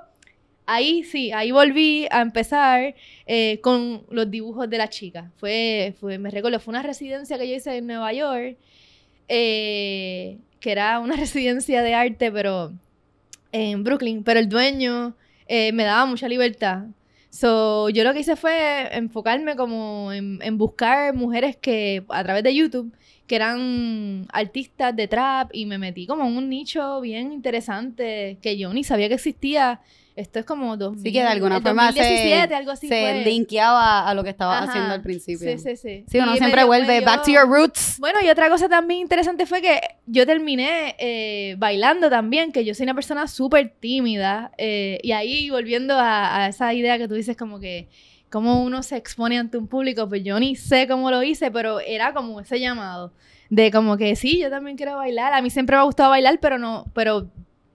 ahí 0.66 1.04
sí, 1.04 1.32
ahí 1.32 1.52
volví 1.52 2.08
a 2.12 2.22
empezar 2.22 2.96
eh, 3.26 3.60
con 3.62 4.04
los 4.10 4.30
dibujos 4.30 4.70
de 4.70 4.78
la 4.78 4.90
chica. 4.90 5.32
Fue, 5.38 5.96
fue, 6.00 6.18
me 6.18 6.30
recuerdo, 6.30 6.60
fue 6.60 6.72
una 6.72 6.84
residencia 6.84 7.38
que 7.38 7.48
yo 7.48 7.56
hice 7.56 7.78
en 7.78 7.88
Nueva 7.88 8.12
York, 8.14 8.58
eh, 9.28 10.38
que 10.60 10.72
era 10.72 11.00
una 11.00 11.16
residencia 11.26 11.82
de 11.82 11.94
arte, 11.94 12.32
pero 12.32 12.74
en 13.52 13.84
Brooklyn, 13.84 14.24
pero 14.24 14.40
el 14.40 14.50
dueño 14.50 15.16
eh, 15.48 15.72
me 15.72 15.84
daba 15.84 16.06
mucha 16.06 16.28
libertad. 16.28 16.86
So, 17.30 17.90
yo 17.90 18.04
lo 18.04 18.14
que 18.14 18.22
hice 18.22 18.36
fue 18.36 18.96
enfocarme 18.96 19.56
como 19.56 20.12
en, 20.12 20.58
buscar 20.58 21.14
mujeres 21.14 21.56
que 21.58 22.04
a 22.10 22.24
través 22.24 22.44
de 22.44 22.56
YouTube 22.56 22.94
que 23.28 23.36
eran 23.36 24.26
artistas 24.32 24.96
de 24.96 25.08
trap 25.08 25.50
y 25.54 25.66
me 25.66 25.78
metí 25.78 26.08
como 26.08 26.26
en 26.26 26.38
un 26.38 26.50
nicho 26.50 27.02
bien 27.02 27.34
interesante 27.34 28.38
que 28.42 28.58
yo 28.58 28.74
ni 28.74 28.84
sabía 28.84 29.10
que 29.10 29.16
existía 29.16 29.82
Esto 30.18 30.40
es 30.40 30.46
como 30.46 30.76
2000. 30.76 31.04
Sí, 31.04 31.14
que 31.14 31.22
de 31.22 31.28
alguna 31.28 31.62
forma 31.62 31.86
2017, 31.92 32.48
se, 32.48 32.56
algo 32.56 32.72
así 32.72 32.88
se 32.88 33.00
fue. 33.02 33.24
linkeaba 33.24 34.10
a 34.10 34.14
lo 34.16 34.24
que 34.24 34.32
estabas 34.32 34.64
Ajá. 34.64 34.72
haciendo 34.72 34.94
al 34.96 35.02
principio. 35.04 35.48
Sí, 35.52 35.60
sí, 35.60 35.78
sí. 35.78 36.06
Sí, 36.10 36.18
uno 36.20 36.34
Y 36.34 36.40
siempre 36.40 36.64
vuelve 36.64 37.00
me 37.00 37.06
back 37.06 37.24
to 37.24 37.32
your 37.32 37.48
roots. 37.48 37.98
Bueno, 38.00 38.20
y 38.26 38.30
otra 38.30 38.50
cosa 38.50 38.68
también 38.68 39.02
interesante 39.02 39.46
fue 39.46 39.62
que 39.62 39.80
yo 40.08 40.26
terminé 40.26 40.96
eh, 40.98 41.56
bailando 41.60 42.10
también, 42.10 42.52
que 42.52 42.66
yo 42.66 42.74
soy 42.74 42.86
una 42.86 42.96
persona 42.96 43.28
súper 43.28 43.76
tímida. 43.80 44.52
eh, 44.58 45.00
y 45.04 45.12
ahí 45.12 45.50
volviendo 45.52 45.94
a, 45.96 46.44
a 46.44 46.48
esa 46.48 46.74
idea 46.74 46.98
que 46.98 47.08
tú 47.08 47.14
dices 47.14 47.38
como 47.38 47.60
que 47.60 47.88
cómo 48.30 48.64
uno 48.64 48.82
se 48.84 48.98
expone 48.98 49.38
ante 49.38 49.58
un 49.58 49.68
público, 49.68 50.10
pues 50.10 50.24
yo 50.24 50.40
ni 50.40 50.56
sé 50.56 50.88
cómo 50.88 51.12
lo 51.12 51.22
hice, 51.24 51.52
pero 51.52 51.80
era 51.80 52.14
como 52.14 52.42
ese 52.42 52.60
llamado 52.60 53.14
de 53.50 53.72
como 53.72 53.96
que 53.98 54.16
sí, 54.16 54.40
yo 54.40 54.50
también 54.50 54.76
quiero 54.78 54.96
bailar. 54.98 55.34
A 55.34 55.42
mí 55.42 55.50
siempre 55.50 55.76
me 55.76 55.82
ha 55.82 55.86
gustado 55.86 56.10
bailar, 56.10 56.40
pero 56.42 56.58
no, 56.58 56.86
pero 56.94 57.28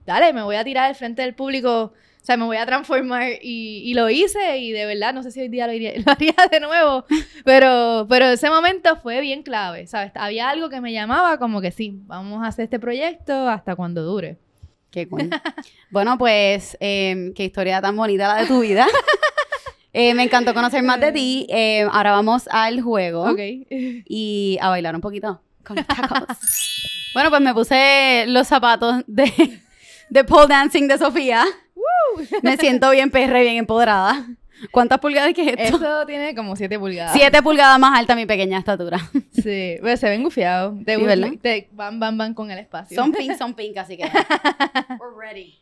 dale, 0.05 0.33
me 0.33 0.43
voy 0.43 0.57
a 0.57 0.63
tirar 0.63 0.89
al 0.89 0.95
frente 0.95 1.21
del 1.21 1.33
público. 1.33 1.93
O 2.23 2.25
sea, 2.25 2.37
me 2.37 2.45
voy 2.45 2.55
a 2.55 2.65
transformar 2.65 3.31
y, 3.41 3.81
y 3.83 3.93
lo 3.95 4.09
hice 4.09 4.57
y 4.57 4.71
de 4.71 4.85
verdad, 4.85 5.13
no 5.13 5.23
sé 5.23 5.31
si 5.31 5.41
hoy 5.41 5.49
día 5.49 5.67
lo, 5.67 5.73
iría- 5.73 5.93
lo 6.05 6.09
haría 6.09 6.33
de 6.49 6.59
nuevo, 6.61 7.03
pero, 7.43 8.05
pero 8.09 8.27
ese 8.27 8.49
momento 8.49 8.95
fue 8.95 9.19
bien 9.19 9.43
clave, 9.43 9.87
¿sabes? 9.87 10.13
Había 10.15 10.49
algo 10.49 10.69
que 10.69 10.79
me 10.79 10.93
llamaba 10.93 11.37
como 11.37 11.59
que 11.59 11.71
sí, 11.71 11.91
vamos 12.05 12.41
a 12.41 12.47
hacer 12.47 12.63
este 12.63 12.79
proyecto 12.79 13.49
hasta 13.49 13.75
cuando 13.75 14.03
dure. 14.03 14.37
Qué 14.89 15.07
cool. 15.09 15.29
bueno, 15.91 16.17
pues, 16.17 16.77
eh, 16.79 17.33
qué 17.35 17.43
historia 17.43 17.81
tan 17.81 17.97
bonita 17.97 18.27
la 18.33 18.41
de 18.41 18.47
tu 18.47 18.61
vida. 18.61 18.87
Eh, 19.95 20.15
me 20.15 20.23
encantó 20.23 20.55
conocer 20.55 20.81
más 20.81 20.99
de 20.99 21.11
ti. 21.11 21.45
Eh, 21.51 21.85
ahora 21.91 22.13
vamos 22.13 22.47
al 22.49 22.81
juego 22.81 23.25
Ok. 23.29 23.37
y 23.69 24.57
a 24.59 24.69
bailar 24.69 24.95
un 24.95 25.01
poquito 25.01 25.39
con 25.63 25.75
tacos. 25.85 26.23
bueno, 27.13 27.29
pues 27.29 27.41
me 27.43 27.53
puse 27.53 28.25
los 28.27 28.47
zapatos 28.47 29.03
de, 29.05 29.61
de 30.09 30.23
pole 30.23 30.47
dancing 30.47 30.87
de 30.87 30.97
Sofía. 30.97 31.45
Me 32.41 32.57
siento 32.57 32.89
bien 32.91 33.09
perra 33.11 33.39
y 33.41 33.43
bien 33.43 33.57
empoderada. 33.57 34.25
¿Cuántas 34.71 34.99
pulgadas 34.99 35.33
que 35.33 35.41
es 35.41 35.55
esto? 35.57 35.77
Eso 35.77 36.05
tiene 36.05 36.33
como 36.35 36.55
7 36.55 36.79
pulgadas. 36.79 37.11
Siete 37.13 37.41
pulgadas 37.41 37.77
más 37.79 37.97
alta 37.99 38.15
mi 38.15 38.25
pequeña 38.25 38.57
estatura. 38.59 38.97
Sí, 39.33 39.77
pero 39.81 39.97
se 39.97 40.07
ven 40.09 40.23
gufiados. 40.23 40.75
Te, 40.85 40.95
Sí, 40.95 41.03
¿verdad? 41.03 41.31
te 41.41 41.67
van, 41.73 41.99
van, 41.99 42.17
van 42.17 42.33
con 42.33 42.49
el 42.49 42.59
espacio. 42.59 42.95
Son 42.95 43.11
pink, 43.11 43.35
son 43.37 43.53
pink, 43.55 43.75
así 43.77 43.97
que. 43.97 44.03
We're 44.99 45.15
ready. 45.19 45.55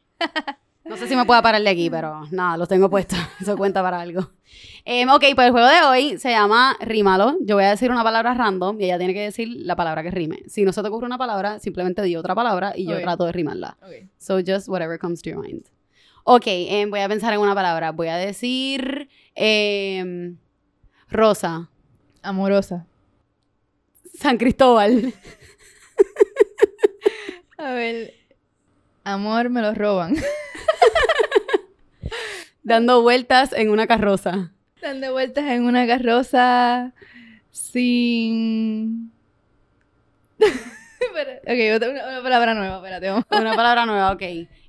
No 0.84 0.98
sé 0.98 1.08
si 1.08 1.16
me 1.16 1.26
pueda 1.26 1.42
parar 1.42 1.62
de 1.62 1.70
aquí, 1.70 1.90
pero 1.90 2.28
nada, 2.32 2.58
los 2.58 2.68
tengo 2.68 2.90
puestos. 2.90 3.18
Eso 3.42 3.56
cuenta 3.58 3.82
para 3.82 4.02
algo. 4.02 4.30
Em, 4.84 5.08
ok, 5.10 5.24
pues 5.36 5.48
el 5.48 5.52
juego 5.52 5.68
de 5.68 5.82
hoy 5.84 6.18
se 6.20 6.30
llama 6.32 6.76
Rímalo. 6.82 7.38
Yo 7.42 7.56
voy 7.56 7.64
a 7.64 7.70
decir 7.72 7.90
una 7.92 8.04
palabra 8.04 8.34
random 8.34 8.80
y 8.82 8.86
ella 8.86 8.98
tiene 8.98 9.14
que 9.14 9.22
decir 9.22 9.48
la 9.50 9.76
palabra 9.76 10.04
que 10.04 10.12
rime. 10.12 10.40
Si 10.48 10.64
no 10.64 10.74
se 10.74 10.82
te 10.82 10.88
ocurre 10.90 11.06
una 11.06 11.18
palabra, 11.18 11.60
simplemente 11.60 12.02
di 12.04 12.16
otra 12.16 12.36
palabra 12.36 12.74
y 12.76 12.86
yo 12.86 12.98
Ok. 12.98 13.02
trato 13.04 13.26
de 13.26 13.32
rimarla. 13.32 13.78
Ok. 13.82 14.10
So 14.18 14.40
just 14.46 14.68
whatever 14.68 15.00
comes 15.00 15.22
to 15.22 15.30
your 15.30 15.40
mind. 15.40 15.64
Ok, 16.24 16.44
em, 16.48 16.90
voy 16.90 17.00
a 17.00 17.10
pensar 17.10 17.34
en 17.34 17.40
una 17.40 17.56
palabra. 17.56 17.92
Voy 17.92 18.08
a 18.08 18.16
decir 18.18 19.10
em, 19.36 20.38
Rosa, 21.10 21.70
Amorosa. 22.22 22.86
San 24.20 24.38
Cristóbal, 24.38 25.14
A 27.58 27.72
ver. 27.74 28.14
Amor 29.04 29.50
me 29.50 29.62
lo 29.62 29.74
roban. 29.74 30.16
dando 32.64 33.02
vueltas 33.02 33.54
en 33.54 33.70
una 33.70 33.88
carroza. 33.88 34.52
Dando 34.82 35.12
vueltas 35.12 35.46
en 35.50 35.64
una 35.66 35.86
carroza 35.88 36.94
sin... 37.52 39.12
Ok, 41.44 41.58
otra- 41.76 41.90
una, 41.90 42.08
una 42.08 42.22
palabra 42.24 42.54
nueva, 42.54 42.76
espérate. 42.78 43.10
vamos. 43.10 43.26
Una 43.32 43.56
palabra 43.56 43.86
nueva, 43.88 44.12
ok. 44.12 44.22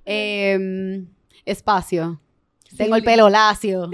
Em, 0.07 1.07
espacio. 1.45 2.21
Tengo 2.77 2.97
el 2.97 3.05
pelo 3.05 3.29
lacio. 3.29 3.91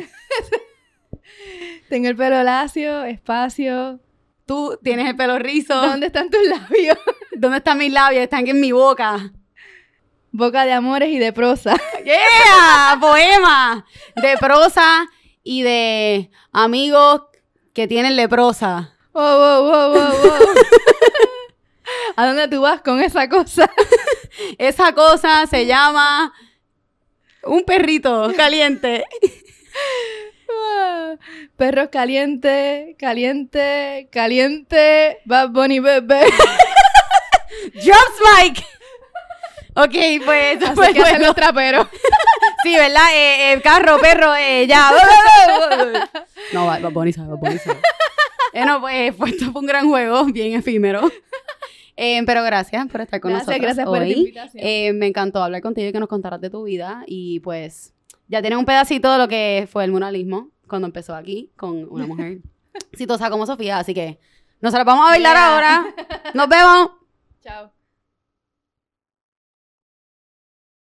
Tengo 1.89 2.09
el 2.09 2.17
pelo 2.17 2.43
lacio, 2.43 3.05
espacio. 3.05 4.01
Tú 4.47 4.79
tienes 4.83 5.09
el 5.09 5.17
pelo 5.17 5.39
rizo. 5.39 5.75
¿Dónde 5.75 6.07
están 6.07 6.31
tus 6.31 6.47
labios? 6.47 6.99
¿Dónde 7.37 7.59
están 7.59 7.79
mis 7.79 7.93
labios? 7.93 8.23
Están 8.23 8.47
en 8.47 8.61
mi 8.61 8.73
boca. 8.73 9.33
Boca 10.31 10.65
de 10.65 10.73
amores 10.73 11.11
y 11.11 11.19
de 11.19 11.33
prosa. 11.33 11.77
¡Yeah! 12.05 12.99
Poema. 13.01 13.85
De 14.17 14.37
prosa 14.39 15.07
y 15.43 15.63
de 15.63 16.31
amigos 16.53 17.23
que 17.73 17.89
tienen 17.89 18.17
leprosa. 18.17 18.95
Wow, 19.13 19.39
wow, 19.39 19.63
wow, 19.63 19.93
wow, 19.93 20.13
wow. 20.23 20.55
¿A 22.17 22.27
dónde 22.27 22.49
tú 22.49 22.61
vas 22.61 22.83
con 22.83 23.01
esa 23.01 23.29
cosa? 23.29 23.71
Esa 24.59 24.93
cosa 24.93 25.47
se 25.47 25.67
llama 25.67 26.33
un 27.45 27.65
perrito 27.65 28.33
caliente. 28.37 29.05
Ah, 30.51 31.15
Perros 31.57 31.89
caliente, 31.91 32.97
caliente, 32.99 34.09
caliente, 34.11 35.19
Bad 35.25 35.51
Bunny 35.51 35.81
bebé. 35.81 36.21
Drops 37.75 38.21
Mike. 38.37 38.65
Ok, 39.75 40.25
pues 40.25 40.61
eso 40.63 40.75
fue 40.75 40.87
Así 40.87 40.95
que 40.95 40.99
el 41.01 41.05
hacen 41.05 41.17
juego. 41.19 41.27
los 41.27 41.35
traperos. 41.35 41.87
Sí, 42.65 42.75
¿verdad? 42.77 43.15
Eh, 43.15 43.53
eh, 43.53 43.61
carro, 43.63 44.01
perro, 44.01 44.35
eh, 44.35 44.67
ya. 44.67 44.91
No, 46.53 46.67
va, 46.67 46.81
va 46.81 46.89
Bunny 46.89 47.13
sabe, 47.13 47.29
Bad 47.29 47.39
Bunny 47.39 47.59
sabe. 47.59 47.79
Eh, 48.53 48.65
no, 48.65 48.81
pues, 48.81 49.15
pues 49.15 49.33
esto 49.35 49.53
fue 49.53 49.61
un 49.61 49.67
gran 49.69 49.89
juego, 49.89 50.25
bien 50.25 50.55
efímero. 50.55 51.09
Eh, 52.01 52.23
pero 52.27 52.45
gracias 52.45 52.87
por 52.87 53.01
estar 53.01 53.21
con 53.21 53.33
Gracias, 53.33 53.49
nosotros 53.49 53.63
gracias 53.67 53.87
por 53.87 53.99
hoy. 53.99 54.09
esta 54.11 54.19
invitación. 54.21 54.65
Eh, 54.65 54.93
me 54.93 55.07
encantó 55.09 55.43
hablar 55.43 55.61
contigo 55.63 55.89
y 55.89 55.93
que 55.93 55.99
nos 55.99 56.09
contaras 56.09 56.41
de 56.41 56.49
tu 56.49 56.63
vida. 56.63 57.03
Y 57.07 57.41
pues, 57.41 57.93
ya 58.29 58.41
tienen 58.41 58.59
un 58.61 58.65
pedacito 58.65 59.11
de 59.13 59.19
lo 59.19 59.27
que 59.27 59.69
fue 59.71 59.85
el 59.85 59.91
muralismo 59.91 60.51
cuando 60.69 60.87
empezó 60.87 61.15
aquí 61.17 61.51
con 61.57 61.87
una 61.91 62.07
mujer 62.07 62.39
exitosa 62.93 63.31
como 63.31 63.47
Sofía. 63.47 63.79
Así 63.79 63.95
que 63.95 64.21
nosotros 64.61 64.87
vamos 64.87 65.07
a 65.07 65.11
bailar 65.11 65.35
Yeah. 65.37 65.55
ahora. 65.55 65.95
Nos 66.35 66.49
vemos. 66.49 66.91
Chao. 67.43 67.78